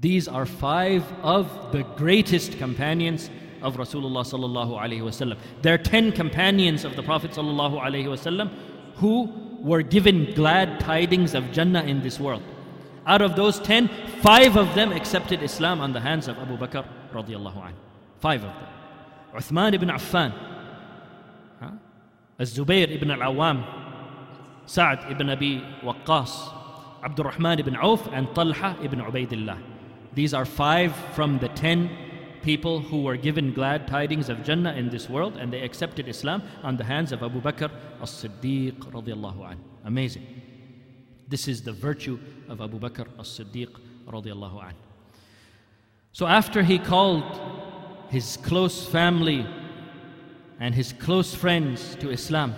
These 0.00 0.28
are 0.28 0.46
five 0.46 1.04
of 1.22 1.72
the 1.72 1.82
greatest 1.96 2.58
companions 2.58 3.28
of 3.62 3.76
Rasulullah 3.76 4.24
sallallahu 4.24 4.78
alaihi 4.78 5.00
wasallam. 5.00 5.38
There 5.62 5.74
are 5.74 5.78
ten 5.78 6.12
companions 6.12 6.84
of 6.84 6.96
the 6.96 7.02
Prophet 7.02 7.32
sallallahu 7.32 7.80
alaihi 7.80 8.06
wasallam 8.06 8.50
who 8.96 9.32
were 9.60 9.82
given 9.82 10.32
glad 10.34 10.80
tidings 10.80 11.34
of 11.34 11.50
Jannah 11.52 11.82
in 11.82 12.02
this 12.02 12.18
world. 12.18 12.42
Out 13.06 13.22
of 13.22 13.36
those 13.36 13.58
ten, 13.58 13.88
five 14.20 14.56
of 14.56 14.74
them 14.74 14.92
accepted 14.92 15.42
Islam 15.42 15.80
on 15.80 15.92
the 15.92 16.00
hands 16.00 16.28
of 16.28 16.38
Abu 16.38 16.56
Bakr 16.56 16.86
radiallahu 17.12 17.56
anh. 17.64 17.74
Five 18.20 18.44
of 18.44 18.52
them. 18.54 18.66
Uthman 19.34 19.74
ibn 19.74 19.88
Affan, 19.88 20.32
huh? 21.60 21.70
Az-Zubair 22.38 22.90
ibn 22.90 23.10
al-Awam, 23.10 23.64
Sa'd 24.66 25.10
ibn 25.10 25.30
Abi 25.30 25.64
Waqqas, 25.82 26.52
Abdul 27.02 27.26
Rahman 27.26 27.60
ibn 27.60 27.76
Auf, 27.76 28.06
and 28.12 28.34
Talha 28.34 28.76
ibn 28.82 29.00
Ubaidillah. 29.00 29.58
These 30.14 30.34
are 30.34 30.44
five 30.44 30.94
from 31.14 31.38
the 31.38 31.48
ten 31.48 31.88
people 32.42 32.80
who 32.80 33.02
were 33.02 33.16
given 33.16 33.52
glad 33.52 33.86
tidings 33.86 34.28
of 34.28 34.42
Jannah 34.42 34.72
in 34.72 34.90
this 34.90 35.08
world 35.08 35.36
and 35.36 35.52
they 35.52 35.60
accepted 35.62 36.08
Islam 36.08 36.42
on 36.62 36.76
the 36.76 36.84
hands 36.84 37.12
of 37.12 37.22
Abu 37.22 37.40
Bakr 37.40 37.70
radiallahu 38.00 39.50
anh. 39.50 39.60
Amazing. 39.84 40.26
This 41.28 41.48
is 41.48 41.62
the 41.62 41.72
virtue 41.72 42.18
of 42.48 42.60
Abu 42.60 42.78
Bakr 42.78 43.06
radiallahu 44.06 44.64
anh. 44.64 44.74
So 46.12 46.26
after 46.26 46.62
he 46.62 46.78
called 46.78 47.40
his 48.08 48.36
close 48.38 48.86
family 48.86 49.46
and 50.58 50.74
his 50.74 50.92
close 50.92 51.34
friends 51.34 51.94
to 51.96 52.10
Islam, 52.10 52.54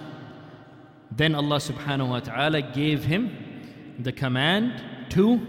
then 1.10 1.34
Allah 1.34 1.56
subhanahu 1.56 2.08
wa 2.08 2.20
ta'ala 2.20 2.62
gave 2.62 3.04
him 3.04 3.96
the 3.98 4.12
command 4.12 4.82
to 5.10 5.46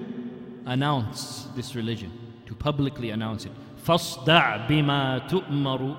announce 0.66 1.48
this 1.56 1.76
religion, 1.76 2.12
to 2.46 2.54
publicly 2.54 3.12
announce 3.12 3.46
it. 3.46 3.52
فاصدع 3.85 4.67
بما 4.69 5.19
تؤمر 5.19 5.97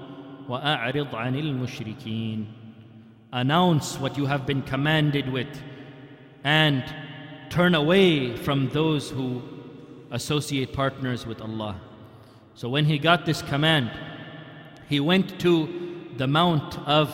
وأعرض 0.50 1.16
عن 1.16 1.36
المشركين 1.36 2.46
Announce 3.32 4.00
what 4.00 4.18
you 4.18 4.26
have 4.26 4.48
been 4.48 4.64
commanded 4.64 5.32
with 5.32 5.62
and 6.44 6.84
turn 7.52 7.76
away 7.76 8.36
from 8.36 8.70
those 8.70 9.12
who 9.12 9.42
associate 10.10 10.74
partners 10.74 11.28
with 11.28 11.40
Allah. 11.40 11.80
So 12.56 12.70
when 12.70 12.86
he 12.86 12.98
got 12.98 13.28
this 13.28 13.44
command, 13.44 13.92
he 14.88 15.00
went 15.00 15.40
to 15.42 15.70
the 16.18 16.26
mount 16.26 16.80
of 16.88 17.10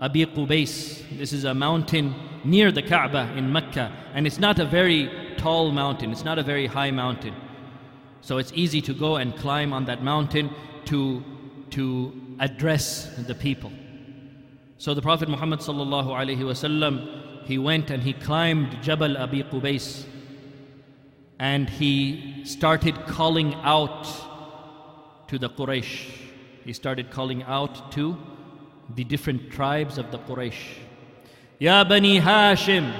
Abi 0.00 0.26
Qubais. 0.26 1.18
This 1.18 1.32
is 1.32 1.44
a 1.44 1.54
mountain 1.54 2.14
near 2.44 2.70
the 2.70 2.82
Kaaba 2.82 3.32
in 3.36 3.52
Mecca, 3.52 3.90
and 4.14 4.26
it's 4.26 4.38
not 4.38 4.58
a 4.58 4.64
very 4.64 5.10
tall 5.38 5.70
mountain, 5.72 6.12
it's 6.12 6.24
not 6.24 6.38
a 6.38 6.42
very 6.42 6.66
high 6.66 6.90
mountain. 6.90 7.34
So 8.27 8.39
it's 8.39 8.51
easy 8.53 8.81
to 8.81 8.93
go 8.93 9.15
and 9.15 9.33
climb 9.37 9.71
on 9.71 9.85
that 9.85 10.03
mountain 10.03 10.49
to, 10.83 11.23
to 11.69 12.11
address 12.41 13.09
the 13.25 13.33
people. 13.33 13.71
So 14.77 14.93
the 14.93 15.01
Prophet 15.01 15.29
Muhammad 15.29 15.61
sallallahu 15.61 16.07
alaihi 16.07 16.39
wasallam 16.39 17.45
he 17.45 17.57
went 17.57 17.89
and 17.89 18.03
he 18.03 18.11
climbed 18.11 18.83
Jabal 18.83 19.15
Abi 19.15 19.43
Qubais 19.43 20.03
and 21.39 21.69
he 21.69 22.43
started 22.43 22.95
calling 23.05 23.53
out 23.63 24.05
to 25.29 25.39
the 25.39 25.49
Quraysh. 25.49 26.11
He 26.65 26.73
started 26.73 27.09
calling 27.09 27.43
out 27.43 27.93
to 27.93 28.17
the 28.93 29.05
different 29.05 29.51
tribes 29.51 29.97
of 29.97 30.11
the 30.11 30.19
Quraysh. 30.19 30.79
Ya 31.59 31.85
Bani 31.85 32.19
Hashim, 32.19 32.93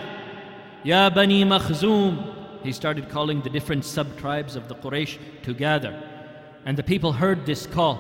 Ya 0.86 1.10
Bani 1.10 1.44
Makhzum, 1.44 2.37
he 2.64 2.72
started 2.72 3.10
calling 3.10 3.42
the 3.42 3.50
different 3.50 3.86
sub 3.86 4.18
tribes 4.18 4.56
of 4.56 4.68
the 4.68 4.76
Quraysh 4.76 5.18
to 5.44 5.54
gather. 5.54 6.02
And 6.66 6.78
the 6.78 6.84
people 6.84 7.14
heard 7.14 7.46
this 7.46 7.66
call. 7.66 8.00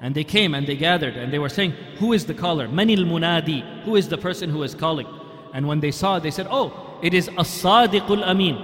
And 0.00 0.14
they 0.14 0.24
came 0.24 0.54
and 0.54 0.66
they 0.66 0.76
gathered 0.76 1.16
and 1.16 1.32
they 1.32 1.38
were 1.38 1.48
saying, 1.48 1.72
Who 1.98 2.12
is 2.12 2.26
the 2.26 2.34
caller? 2.34 2.68
Manil 2.68 3.06
Munadi. 3.06 3.84
Who 3.84 3.96
is 3.96 4.08
the 4.08 4.18
person 4.18 4.50
who 4.50 4.62
is 4.62 4.74
calling? 4.74 5.06
And 5.54 5.66
when 5.66 5.80
they 5.80 5.90
saw, 5.90 6.18
they 6.18 6.30
said, 6.30 6.46
Oh, 6.50 6.98
it 7.02 7.14
is 7.14 7.28
As 7.38 7.48
Sadiq 7.48 8.08
al 8.10 8.24
Amin. 8.24 8.56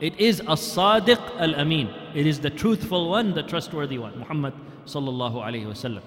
It 0.00 0.18
is 0.20 0.40
As 0.40 0.60
Sadiq 0.60 1.40
al 1.40 1.54
Amin. 1.54 1.88
It 2.14 2.26
is 2.26 2.40
the 2.40 2.50
truthful 2.50 3.10
one, 3.10 3.32
the 3.32 3.42
trustworthy 3.42 3.98
one, 3.98 4.18
Muhammad 4.18 4.52
sallallahu 4.86 5.34
wasallam. 5.66 6.02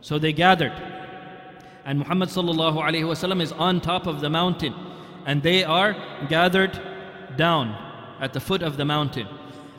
So 0.00 0.18
they 0.18 0.32
gathered. 0.32 0.72
And 1.84 2.00
Muhammad 2.00 2.28
sallallahu 2.28 2.76
alayhi 2.76 3.04
wasallam 3.04 3.40
is 3.40 3.52
on 3.52 3.80
top 3.80 4.06
of 4.06 4.20
the 4.20 4.28
mountain. 4.28 4.74
And 5.24 5.42
they 5.42 5.64
are 5.64 5.96
gathered 6.28 6.80
down 7.36 7.76
at 8.20 8.32
the 8.32 8.40
foot 8.40 8.62
of 8.62 8.76
the 8.76 8.84
mountain. 8.84 9.28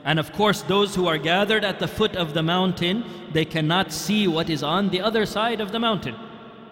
And 0.03 0.19
of 0.19 0.31
course, 0.31 0.61
those 0.61 0.95
who 0.95 1.07
are 1.07 1.17
gathered 1.17 1.65
at 1.65 1.79
the 1.79 1.87
foot 1.87 2.15
of 2.15 2.33
the 2.33 2.43
mountain, 2.43 3.03
they 3.33 3.45
cannot 3.45 3.91
see 3.91 4.27
what 4.27 4.49
is 4.49 4.63
on 4.63 4.89
the 4.89 5.01
other 5.01 5.25
side 5.25 5.59
of 5.59 5.71
the 5.71 5.79
mountain. 5.79 6.15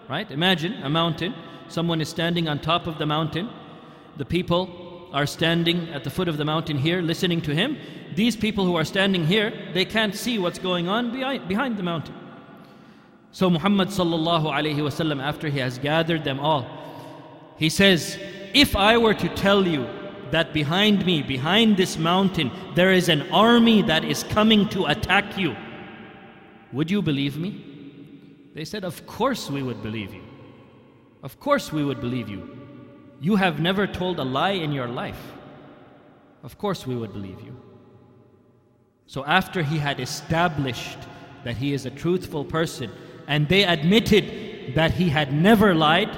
Right? 0.08 0.30
Imagine 0.30 0.74
a 0.82 0.88
mountain. 0.88 1.34
Someone 1.68 2.00
is 2.00 2.08
standing 2.08 2.48
on 2.48 2.60
top 2.60 2.86
of 2.86 2.98
the 2.98 3.06
mountain. 3.06 3.50
The 4.16 4.24
people 4.24 5.10
are 5.12 5.26
standing 5.26 5.88
at 5.90 6.04
the 6.04 6.10
foot 6.10 6.28
of 6.28 6.36
the 6.36 6.44
mountain 6.44 6.78
here, 6.78 7.02
listening 7.02 7.42
to 7.42 7.54
him. 7.54 7.76
These 8.14 8.36
people 8.36 8.64
who 8.64 8.76
are 8.76 8.84
standing 8.84 9.26
here, 9.26 9.52
they 9.74 9.84
can't 9.84 10.14
see 10.14 10.38
what's 10.38 10.58
going 10.58 10.88
on 10.88 11.12
behind, 11.12 11.76
the 11.76 11.82
mountain. 11.82 12.14
So 13.32 13.50
Muhammad 13.50 13.88
sallallahu 13.88 14.44
alaihi 14.44 14.76
wasallam, 14.76 15.22
after 15.22 15.48
he 15.48 15.58
has 15.58 15.78
gathered 15.78 16.24
them 16.24 16.40
all, 16.40 16.66
he 17.58 17.68
says, 17.68 18.18
if 18.54 18.74
I 18.74 18.96
were 18.96 19.14
to 19.14 19.28
tell 19.34 19.66
you 19.66 19.86
that 20.30 20.52
behind 20.52 21.04
me, 21.06 21.22
behind 21.22 21.76
this 21.76 21.98
mountain, 21.98 22.50
there 22.74 22.92
is 22.92 23.08
an 23.08 23.30
army 23.30 23.82
that 23.82 24.04
is 24.04 24.22
coming 24.24 24.68
to 24.70 24.86
attack 24.86 25.38
you, 25.38 25.56
would 26.72 26.90
you 26.90 27.02
believe 27.02 27.38
me? 27.38 27.64
They 28.54 28.64
said, 28.64 28.84
Of 28.84 29.06
course 29.06 29.50
we 29.50 29.62
would 29.62 29.82
believe 29.82 30.12
you. 30.12 30.22
Of 31.22 31.40
course 31.40 31.72
we 31.72 31.84
would 31.84 32.00
believe 32.00 32.28
you. 32.28 32.56
You 33.20 33.36
have 33.36 33.60
never 33.60 33.86
told 33.86 34.18
a 34.18 34.24
lie 34.24 34.50
in 34.50 34.72
your 34.72 34.88
life. 34.88 35.20
Of 36.42 36.58
course 36.58 36.86
we 36.86 36.96
would 36.96 37.12
believe 37.12 37.40
you. 37.40 37.60
So 39.06 39.24
after 39.24 39.62
he 39.62 39.78
had 39.78 40.00
established 40.00 40.98
that 41.44 41.56
he 41.56 41.72
is 41.72 41.86
a 41.86 41.90
truthful 41.90 42.44
person 42.44 42.90
and 43.26 43.48
they 43.48 43.64
admitted 43.64 44.74
that 44.74 44.92
he 44.92 45.08
had 45.08 45.32
never 45.32 45.74
lied, 45.74 46.10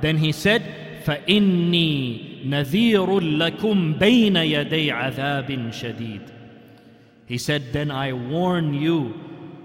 then 0.00 0.16
he 0.16 0.32
said, 0.32 0.62
فَإِنِّي 1.05 2.45
نَذِيرٌ 2.45 3.19
لَكُمْ 3.19 3.93
بَيْنَ 3.99 4.35
يَدَيْ 4.35 4.91
عَذَابٍ 4.91 5.71
شَدِيدٍ 5.71 6.31
He 7.25 7.37
said, 7.37 7.73
then 7.73 7.91
I 7.91 8.13
warn 8.13 8.73
you 8.73 9.13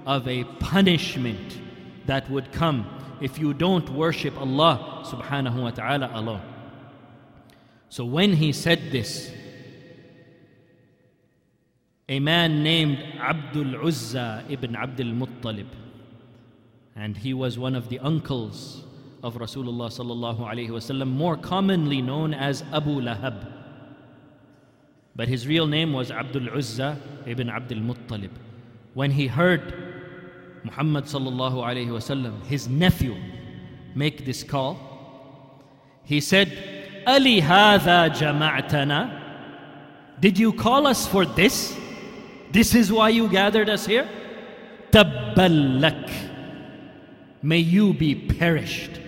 of 0.06 0.28
a 0.28 0.44
punishment 0.44 1.58
that 2.06 2.30
would 2.30 2.52
come 2.52 2.86
if 3.20 3.38
you 3.38 3.54
don't 3.54 3.88
worship 3.90 4.38
Allah 4.40 5.02
subhanahu 5.04 5.62
wa 5.62 5.70
ta'ala 5.70 6.10
alone. 6.12 6.42
So 7.88 8.04
when 8.04 8.34
he 8.34 8.52
said 8.52 8.90
this, 8.90 9.32
a 12.08 12.20
man 12.20 12.62
named 12.62 12.98
Abdul 13.18 13.86
Uzza 13.86 14.44
ibn 14.48 14.76
Abdul 14.76 15.06
Muttalib, 15.06 15.68
and 16.94 17.16
he 17.16 17.32
was 17.32 17.58
one 17.58 17.74
of 17.74 17.88
the 17.88 17.98
uncles 18.00 18.84
of 19.23 19.35
Rasulullah 19.35 19.89
sallallahu 19.89 20.39
alaihi 20.39 20.69
wasallam, 20.69 21.11
more 21.11 21.35
commonly 21.37 22.01
known 22.01 22.33
as 22.33 22.63
Abu 22.73 23.01
Lahab. 23.01 23.47
But 25.15 25.27
his 25.27 25.47
real 25.47 25.67
name 25.67 25.91
was 25.93 26.11
Abdul 26.11 26.49
Uzza 26.55 26.97
ibn 27.25 27.49
Abdul 27.49 27.79
Muttalib. 27.79 28.31
When 28.93 29.11
he 29.11 29.27
heard 29.27 29.73
Muhammad 30.63 31.05
sallallahu 31.05 31.55
alaihi 31.55 31.87
wasallam, 31.87 32.45
his 32.45 32.67
nephew, 32.67 33.15
make 33.95 34.25
this 34.25 34.43
call, 34.43 34.79
he 36.05 36.21
said, 36.21 37.03
Ali 37.05 37.41
hadha 37.41 38.09
jama'tana? 38.09 39.19
Did 40.19 40.37
you 40.39 40.53
call 40.53 40.87
us 40.87 41.07
for 41.07 41.25
this? 41.25 41.77
This 42.51 42.73
is 42.75 42.91
why 42.91 43.09
you 43.09 43.27
gathered 43.29 43.69
us 43.69 43.85
here? 43.85 44.09
Tabballak. 44.91 46.09
May 47.41 47.59
you 47.59 47.93
be 47.93 48.15
perished. 48.15 48.99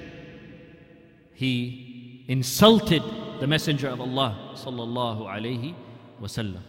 He 1.42 2.24
insulted 2.28 3.02
the 3.40 3.48
Messenger 3.48 3.88
of 3.90 4.00
Allah 4.00 4.54
sallallahu 4.54 5.26
alayhi 5.26 5.74
wasallam. 6.22 6.62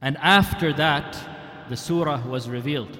And 0.00 0.16
after 0.16 0.72
that, 0.72 1.18
the 1.68 1.76
surah 1.76 2.26
was 2.26 2.48
revealed. 2.48 2.96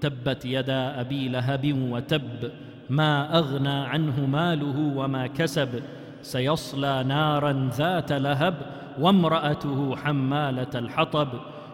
تبت 0.00 0.44
يدا 0.44 1.00
أبي 1.00 1.28
لهب 1.28 1.64
وتب 1.92 2.52
ما 2.90 3.38
أغنى 3.38 3.68
عنه 3.92 4.26
ماله 4.26 4.96
وما 4.96 5.26
كسب 5.26 5.82
سيصلى 6.22 7.04
نارا 7.04 7.70
ذات 7.74 8.12
لهب 8.12 8.56
وامرأته 8.98 9.96
حمالة 9.96 10.74
الحطب 10.74 11.28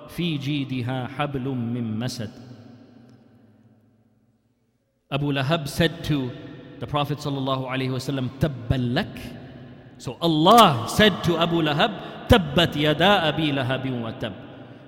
في 0.09 0.37
جيدها 0.39 1.07
حبل 1.07 1.49
من 1.49 1.99
مسد 1.99 2.31
Abu 5.11 5.33
Lahab 5.33 5.69
said 5.69 6.03
to 6.05 6.33
the 6.80 6.88
Prophet 6.88 7.20
sallallahu 7.20 7.70
alaihi 7.70 7.90
wasallam, 7.90 8.30
"Tabban 8.40 8.94
lak." 8.94 9.20
So 9.98 10.18
Allah 10.22 10.88
said 10.88 11.24
to 11.26 11.38
Abu 11.38 11.62
Lahab, 11.62 12.28
"Tabbat 12.28 12.76
yada 12.76 13.28
Abi 13.28 13.52
Lahabin 13.52 14.02
wa 14.02 14.12
tab." 14.12 14.34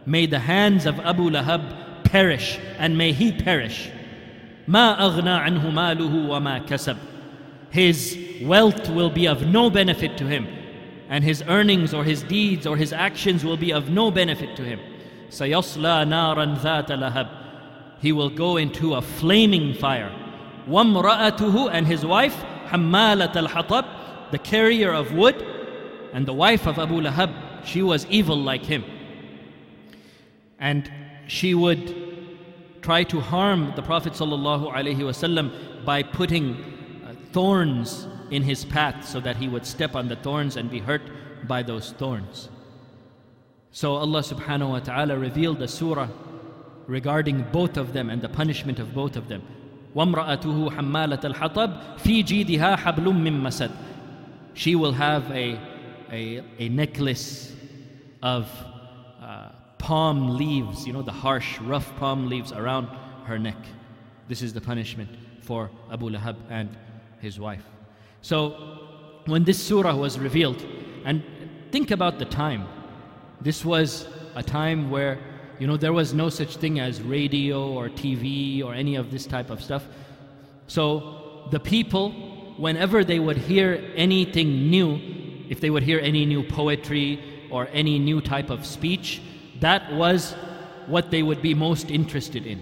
May 0.05 0.25
the 0.25 0.39
hands 0.39 0.85
of 0.85 0.99
Abu 0.99 1.29
Lahab 1.29 2.03
perish, 2.03 2.59
and 2.77 2.97
may 2.97 3.11
he 3.11 3.31
perish. 3.31 3.89
ما 4.67 4.97
أغنى 4.97 5.29
عنه 5.29 5.71
ماله 5.71 6.29
وما 6.29 6.65
كسب 6.65 6.97
his 7.73 8.15
wealth 8.43 8.87
will 8.87 9.09
be 9.09 9.27
of 9.27 9.47
no 9.47 9.67
benefit 9.67 10.15
to 10.15 10.27
him, 10.27 10.47
and 11.09 11.23
his 11.23 11.41
earnings 11.47 11.91
or 11.91 12.03
his 12.03 12.21
deeds 12.21 12.67
or 12.67 12.77
his 12.77 12.93
actions 12.93 13.43
will 13.43 13.57
be 13.57 13.73
of 13.73 13.89
no 13.89 14.11
benefit 14.11 14.55
to 14.55 14.63
him. 14.63 14.79
سَيَصْلَى 15.29 16.07
نَارًا 16.07 16.59
ذَاتَ 16.59 16.89
لَهَبٍ 16.89 17.27
He 17.99 18.11
will 18.11 18.29
go 18.29 18.57
into 18.57 18.93
a 18.93 19.01
flaming 19.01 19.73
fire. 19.73 20.11
وَامْرَأَتُهُ 20.67 21.69
And 21.71 21.87
his 21.87 22.05
wife, 22.05 22.35
حَمَّالَةَ 22.67 23.33
الْحَطَبِ 23.33 24.31
The 24.31 24.39
carrier 24.39 24.91
of 24.91 25.13
wood, 25.13 25.35
and 26.13 26.25
the 26.25 26.33
wife 26.33 26.67
of 26.67 26.79
Abu 26.79 27.01
Lahab, 27.01 27.65
she 27.65 27.81
was 27.81 28.05
evil 28.07 28.37
like 28.37 28.65
him. 28.65 28.83
And 30.59 30.89
she 31.27 31.53
would 31.53 32.81
try 32.81 33.03
to 33.03 33.19
harm 33.19 33.73
the 33.75 33.81
Prophet 33.81 34.13
ﷺ 34.13 35.85
by 35.85 36.03
putting 36.03 36.63
thorns 37.31 38.07
in 38.29 38.43
his 38.43 38.65
path 38.65 39.07
so 39.07 39.19
that 39.19 39.37
he 39.37 39.47
would 39.47 39.65
step 39.65 39.95
on 39.95 40.07
the 40.07 40.15
thorns 40.15 40.55
and 40.55 40.69
be 40.69 40.79
hurt 40.79 41.01
by 41.47 41.63
those 41.63 41.91
thorns. 41.93 42.49
So 43.71 43.95
Allah 43.95 44.19
subhanahu 44.19 44.69
wa 44.69 44.79
ta'ala 44.79 45.17
revealed 45.17 45.61
a 45.61 45.67
surah 45.67 46.09
regarding 46.87 47.43
both 47.51 47.77
of 47.77 47.93
them 47.93 48.09
and 48.09 48.21
the 48.21 48.29
punishment 48.29 48.79
of 48.79 48.93
both 48.93 49.15
of 49.15 49.29
them. 49.29 49.41
وامرأته 49.94 50.70
حمالة 50.70 51.20
الحطب 51.24 51.72
في 51.96 52.22
جيدها 52.22 52.76
حبل 52.76 53.04
من 53.04 53.40
مسد 53.40 53.70
She 54.54 54.74
will 54.74 54.92
have 54.92 55.30
a, 55.30 55.58
a, 56.10 56.42
a 56.58 56.68
necklace 56.68 57.54
of 58.22 58.50
uh, 59.22 59.50
palm 59.78 60.36
leaves, 60.36 60.84
you 60.84 60.92
know, 60.92 61.02
the 61.02 61.12
harsh, 61.12 61.60
rough 61.60 61.94
palm 61.96 62.28
leaves 62.28 62.50
around 62.50 62.88
her 63.24 63.38
neck. 63.38 63.56
This 64.26 64.42
is 64.42 64.52
the 64.52 64.60
punishment 64.60 65.10
for 65.40 65.70
Abu 65.92 66.10
Lahab 66.10 66.36
and 66.50 66.76
his 67.20 67.38
wife. 67.38 67.62
So, 68.20 69.20
when 69.26 69.44
this 69.44 69.62
surah 69.62 69.94
was 69.94 70.18
revealed, 70.18 70.64
and 71.04 71.22
think 71.70 71.92
about 71.92 72.18
the 72.18 72.24
time, 72.24 72.66
this 73.40 73.64
was 73.64 74.08
a 74.34 74.42
time 74.42 74.90
where 74.90 75.18
you 75.59 75.67
know 75.67 75.77
there 75.77 75.93
was 75.93 76.13
no 76.13 76.29
such 76.29 76.57
thing 76.57 76.79
as 76.79 77.01
radio 77.01 77.71
or 77.71 77.89
TV 77.89 78.63
or 78.63 78.73
any 78.73 78.95
of 78.95 79.11
this 79.11 79.25
type 79.25 79.49
of 79.49 79.61
stuff. 79.61 79.83
So, 80.67 81.47
the 81.51 81.59
people, 81.59 82.11
whenever 82.57 83.03
they 83.03 83.19
would 83.19 83.37
hear 83.37 83.91
anything 83.95 84.69
new, 84.69 84.99
if 85.49 85.59
they 85.59 85.69
would 85.69 85.83
hear 85.83 85.99
any 85.99 86.25
new 86.25 86.43
poetry 86.43 87.19
or 87.51 87.67
any 87.71 87.99
new 87.99 88.21
type 88.21 88.49
of 88.49 88.65
speech, 88.65 89.21
that 89.59 89.93
was 89.93 90.33
what 90.87 91.11
they 91.11 91.21
would 91.21 91.41
be 91.41 91.53
most 91.53 91.91
interested 91.91 92.45
in. 92.47 92.59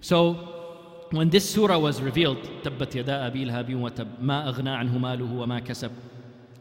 So, 0.00 0.48
when 1.10 1.30
this 1.30 1.48
surah 1.48 1.78
was 1.78 2.02
revealed 2.02 2.38
تبت 2.62 2.96
يدا 2.96 3.26
أبي 3.26 3.44
لهب 3.44 3.74
وتب 3.74 4.08
ما 4.20 4.48
أغنى 4.48 4.70
عنه 4.70 4.98
ماله 4.98 5.32
وما 5.32 5.58
كسب 5.60 5.90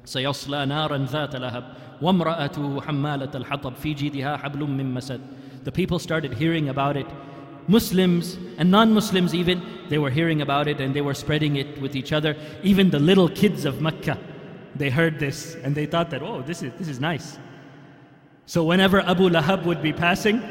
سيصلى 0.06 0.66
نارا 0.66 0.98
ذات 0.98 1.36
لهب 1.36 1.74
وامرأته 2.02 2.82
حمالة 2.82 3.32
الحطب 3.36 3.74
في 3.76 3.94
جيدها 3.94 4.38
حبل 4.38 4.64
من 4.64 4.94
مسد 4.94 5.22
The 5.64 5.72
people 5.72 6.00
started 6.00 6.34
hearing 6.34 6.70
about 6.70 6.96
it 6.98 7.08
Muslims 7.68 8.38
and 8.58 8.72
non-Muslims 8.72 9.34
even 9.36 9.62
they 9.90 9.98
were 9.98 10.10
hearing 10.10 10.42
about 10.42 10.68
it 10.68 10.80
and 10.80 10.94
they 10.94 11.02
were 11.02 11.14
spreading 11.14 11.58
it 11.58 11.82
with 11.82 11.96
each 11.96 12.14
other 12.14 12.36
even 12.64 12.90
the 12.90 13.00
little 13.00 13.28
kids 13.28 13.66
of 13.66 13.82
Mecca 13.82 14.18
they 14.76 14.90
heard 14.90 15.20
this 15.20 15.56
and 15.64 15.76
they 15.76 15.86
thought 15.86 16.10
that 16.10 16.22
oh 16.22 16.42
this 16.44 16.64
is 16.64 16.72
this 16.78 16.88
is 16.88 17.00
nice 17.00 17.38
so 18.46 18.64
whenever 18.64 19.02
Abu 19.02 19.30
Lahab 19.30 19.66
would 19.66 19.82
be 19.82 19.92
passing 19.92 20.42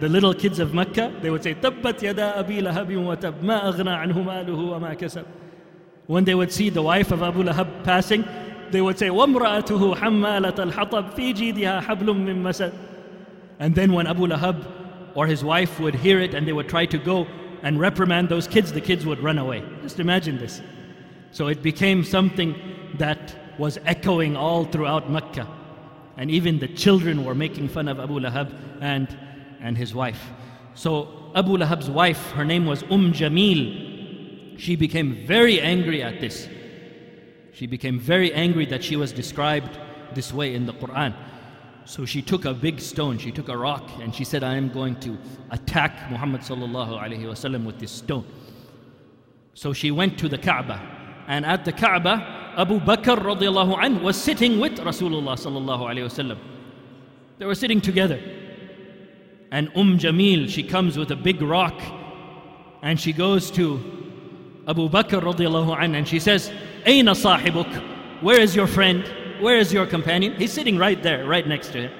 the 0.00 0.08
little 0.08 0.32
kids 0.32 0.58
of 0.58 0.72
Mecca, 0.72 1.14
they 1.20 1.30
would 1.30 1.42
say, 1.42 1.54
Tabbat 1.54 2.00
yada 2.02 2.38
Abi 2.38 2.62
Lahabin 2.62 3.04
wa 3.04 3.14
tab, 3.14 3.42
ma 3.42 3.60
aghna 3.60 4.02
anhu 4.02 4.24
maluhu 4.24 4.70
wa 4.70 4.78
ma 4.78 4.94
kasab. 4.94 5.26
When 6.06 6.24
they 6.24 6.34
would 6.34 6.50
see 6.50 6.70
the 6.70 6.82
wife 6.82 7.12
of 7.12 7.22
Abu 7.22 7.42
Lahab 7.42 7.84
passing, 7.84 8.24
they 8.71 8.81
would 8.81 8.97
say, 8.97 9.09
وَامْرَأَتُهُ 9.09 9.97
حَمَّالَةَ 9.97 10.71
الْحَطَبِ 10.71 11.13
فِي 11.13 11.33
جِيدِهَا 11.33 11.83
حَبْلٌ 11.83 12.05
مِّن 12.05 12.41
مَسَدٍ 12.41 12.73
And 13.59 13.75
then 13.75 13.93
when 13.93 14.07
Abu 14.07 14.27
Lahab 14.27 14.65
or 15.15 15.27
his 15.27 15.43
wife 15.43 15.79
would 15.79 15.95
hear 15.95 16.19
it 16.19 16.33
and 16.33 16.47
they 16.47 16.53
would 16.53 16.67
try 16.67 16.85
to 16.85 16.97
go 16.97 17.27
and 17.63 17.79
reprimand 17.79 18.29
those 18.29 18.47
kids, 18.47 18.71
the 18.71 18.81
kids 18.81 19.05
would 19.05 19.19
run 19.19 19.37
away. 19.37 19.63
Just 19.81 19.99
imagine 19.99 20.37
this. 20.37 20.61
So 21.31 21.47
it 21.47 21.61
became 21.63 22.03
something 22.03 22.55
that 22.97 23.35
was 23.57 23.77
echoing 23.85 24.35
all 24.35 24.65
throughout 24.65 25.09
Mecca. 25.09 25.47
And 26.17 26.29
even 26.31 26.59
the 26.59 26.67
children 26.67 27.25
were 27.25 27.35
making 27.35 27.69
fun 27.69 27.87
of 27.87 27.99
Abu 27.99 28.19
Lahab 28.19 28.53
and, 28.81 29.07
and 29.61 29.77
his 29.77 29.93
wife. 29.93 30.31
So 30.75 31.31
Abu 31.35 31.57
Lahab's 31.57 31.89
wife, 31.89 32.31
her 32.31 32.45
name 32.45 32.65
was 32.65 32.83
Umm 32.83 33.13
Jamil, 33.13 34.57
she 34.57 34.75
became 34.75 35.25
very 35.25 35.59
angry 35.59 36.01
at 36.01 36.21
this. 36.21 36.47
She 37.55 37.67
became 37.67 37.97
very 37.97 38.33
angry 38.33 38.65
that 38.65 38.83
she 38.83 38.97
was 38.97 39.13
described 39.13 39.79
this 40.13 40.33
way 40.33 40.55
in 40.55 40.65
the 40.65 40.73
Quran. 40.73 41.15
So 41.85 42.03
she 42.05 42.21
took 42.21 42.43
a 42.43 42.53
big 42.53 42.81
stone, 42.81 43.17
she 43.17 43.31
took 43.31 43.47
a 43.47 43.55
rock, 43.55 43.89
and 44.01 44.13
she 44.13 44.25
said, 44.25 44.43
I 44.43 44.55
am 44.55 44.69
going 44.69 44.99
to 44.99 45.17
attack 45.51 46.11
Muhammad 46.11 46.41
with 47.65 47.79
this 47.79 47.91
stone. 47.91 48.25
So 49.53 49.71
she 49.71 49.89
went 49.89 50.19
to 50.19 50.27
the 50.27 50.37
Kaaba, 50.37 50.81
and 51.27 51.45
at 51.45 51.63
the 51.63 51.71
Kaaba, 51.71 52.53
Abu 52.57 52.79
Bakr 52.79 53.17
radiallahu 53.17 53.81
anh 53.81 54.03
was 54.03 54.21
sitting 54.21 54.59
with 54.59 54.73
Rasulullah 54.79 55.37
sallallahu 55.37 55.81
alayhi 55.81 56.05
wasallam. 56.09 56.37
They 57.37 57.45
were 57.45 57.55
sitting 57.55 57.79
together. 57.79 58.19
And 59.51 59.69
Umm 59.77 59.97
Jamil, 59.97 60.49
she 60.49 60.63
comes 60.63 60.97
with 60.97 61.11
a 61.11 61.15
big 61.15 61.41
rock 61.41 61.79
and 62.81 62.99
she 62.99 63.13
goes 63.13 63.49
to 63.51 63.75
Abu 64.67 64.89
Bakr 64.89 65.21
radiallahu 65.21 65.77
anh 65.81 65.95
and 65.95 66.05
she 66.07 66.19
says, 66.19 66.51
Aina 66.85 67.11
sahibuk? 67.11 68.21
Where 68.21 68.39
is 68.39 68.55
your 68.55 68.67
friend? 68.67 69.03
Where 69.39 69.57
is 69.57 69.73
your 69.73 69.85
companion? 69.85 70.35
He's 70.35 70.53
sitting 70.53 70.77
right 70.77 71.01
there, 71.01 71.25
right 71.25 71.47
next 71.47 71.69
to 71.69 71.81
him. 71.87 71.91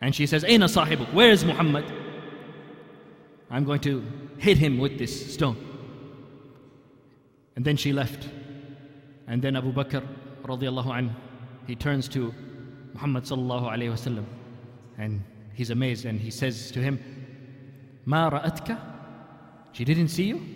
And 0.00 0.14
she 0.14 0.26
says, 0.26 0.44
Aina 0.44 0.66
sahibuk? 0.66 1.12
Where 1.12 1.30
is 1.30 1.44
Muhammad? 1.44 1.84
I'm 3.50 3.64
going 3.64 3.80
to 3.80 4.04
hit 4.38 4.58
him 4.58 4.78
with 4.78 4.98
this 4.98 5.34
stone. 5.34 5.56
And 7.56 7.64
then 7.64 7.76
she 7.76 7.92
left. 7.92 8.28
And 9.26 9.42
then 9.42 9.56
Abu 9.56 9.72
Bakr 9.72 10.06
radiallahu 10.42 10.96
anh, 10.96 11.16
he 11.66 11.74
turns 11.74 12.08
to 12.08 12.32
Muhammad 12.94 13.24
sallallahu 13.24 13.64
alayhi 13.72 13.92
wasallam 13.92 14.24
and 14.98 15.22
he's 15.52 15.70
amazed 15.70 16.04
and 16.04 16.20
he 16.20 16.30
says 16.30 16.70
to 16.70 16.80
him, 16.80 17.00
Ma 18.04 18.30
ra'atka? 18.30 18.78
She 19.72 19.84
didn't 19.84 20.08
see 20.08 20.24
you? 20.24 20.55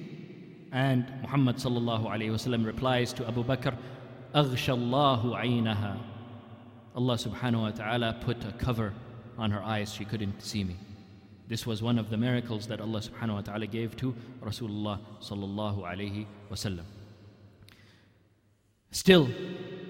And 0.73 1.13
Muhammad 1.23 1.57
sallallahu 1.57 2.07
alayhi 2.07 2.31
wasallam 2.31 2.65
replies 2.65 3.13
to 3.15 3.27
Abu 3.27 3.45
Bakr, 3.45 3.77
Aghshallahu 4.35 5.35
aynaha. 5.35 5.99
Allah 6.95 7.15
subhanahu 7.15 7.63
wa 7.63 7.71
ta'ala 7.71 8.17
put 8.21 8.45
a 8.45 8.53
cover 8.53 8.93
on 9.39 9.51
her 9.51 9.63
eyes, 9.63 9.93
she 9.93 10.05
couldn't 10.05 10.41
see 10.43 10.65
me. 10.65 10.77
This 11.49 11.67
was 11.67 11.83
one 11.83 11.99
of 11.99 12.11
the 12.11 12.17
miracles 12.17 12.69
that 12.69 12.81
Allah 12.81 13.01
subhanahu 13.01 13.35
wa 13.35 13.41
ta'ala 13.41 13.67
gave 13.67 13.97
to 13.97 14.15
Rasulullah 14.41 15.01
sallallahu 15.21 15.83
alayhi 15.83 16.27
wasallam. 16.51 16.85
Still, 18.93 19.27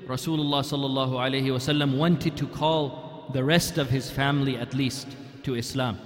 Rasulullah 0.07 0.63
sallallahu 0.63 1.13
alayhi 1.13 1.47
wasallam 1.47 1.99
wanted 1.99 2.37
to 2.37 2.47
call 2.47 3.29
the 3.33 3.45
rest 3.45 3.77
of 3.77 3.91
his 3.91 4.11
family 4.11 4.57
at 4.57 4.73
least 4.73 5.09
to 5.43 5.55
Islam. 5.55 5.99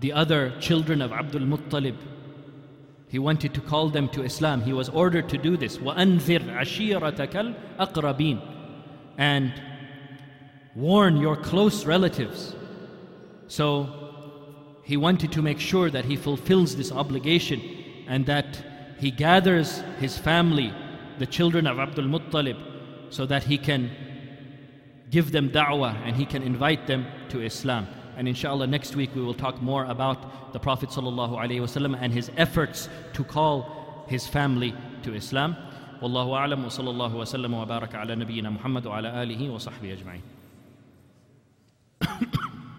The 0.00 0.12
other 0.12 0.54
children 0.60 1.02
of 1.02 1.12
Abdul 1.12 1.42
Muttalib, 1.42 1.96
he 3.13 3.19
wanted 3.19 3.53
to 3.53 3.61
call 3.61 3.89
them 3.89 4.09
to 4.09 4.23
Islam. 4.23 4.61
He 4.61 4.73
was 4.73 4.89
ordered 4.89 5.29
to 5.29 5.37
do 5.37 5.55
this. 5.55 5.77
وَأَنذِرْ 5.77 6.45
عَشِيرَتَكَ 6.57 7.55
الْأَقْرَبِينَ 7.77 8.41
And 9.17 9.53
warn 10.75 11.17
your 11.17 11.35
close 11.35 11.85
relatives. 11.85 12.55
So 13.47 14.81
he 14.83 14.97
wanted 14.97 15.31
to 15.33 15.43
make 15.43 15.59
sure 15.59 15.91
that 15.91 16.05
he 16.05 16.15
fulfills 16.15 16.75
this 16.75 16.91
obligation 16.91 17.61
and 18.07 18.25
that 18.25 18.63
he 18.97 19.11
gathers 19.11 19.83
his 19.99 20.17
family, 20.17 20.73
the 21.19 21.27
children 21.27 21.67
of 21.67 21.77
Abdul 21.77 22.05
Muttalib, 22.05 22.57
so 23.11 23.25
that 23.27 23.43
he 23.43 23.59
can 23.59 23.91
give 25.11 25.31
them 25.31 25.51
da'wah 25.51 25.95
and 26.03 26.15
he 26.15 26.25
can 26.25 26.41
invite 26.41 26.87
them 26.87 27.05
to 27.29 27.41
Islam. 27.41 27.87
And 28.18 28.26
inshallah, 28.26 28.66
next 28.66 28.96
week 28.96 29.14
we 29.14 29.22
will 29.22 29.32
talk 29.32 29.62
more 29.62 29.84
about 29.84 30.52
the 30.52 30.58
Prophet 30.58 30.90
and 30.96 32.12
his 32.12 32.30
efforts 32.36 32.88
to 33.12 33.22
call 33.22 34.04
his 34.08 34.26
family 34.26 34.74
to 35.04 35.14
Islam. 35.14 35.56
والله 36.02 36.36
أعلم 36.36 36.64
وصلى 36.64 36.90
الله 36.90 37.14
وسلم 37.14 37.54
وبارك 37.54 37.94
على 37.94 38.14
نبينا 38.16 38.50
محمد 38.50 38.86
وعلى 38.86 39.22
آله 39.22 39.50
وصحبه 39.50 39.92
أجمعين. 39.92 40.22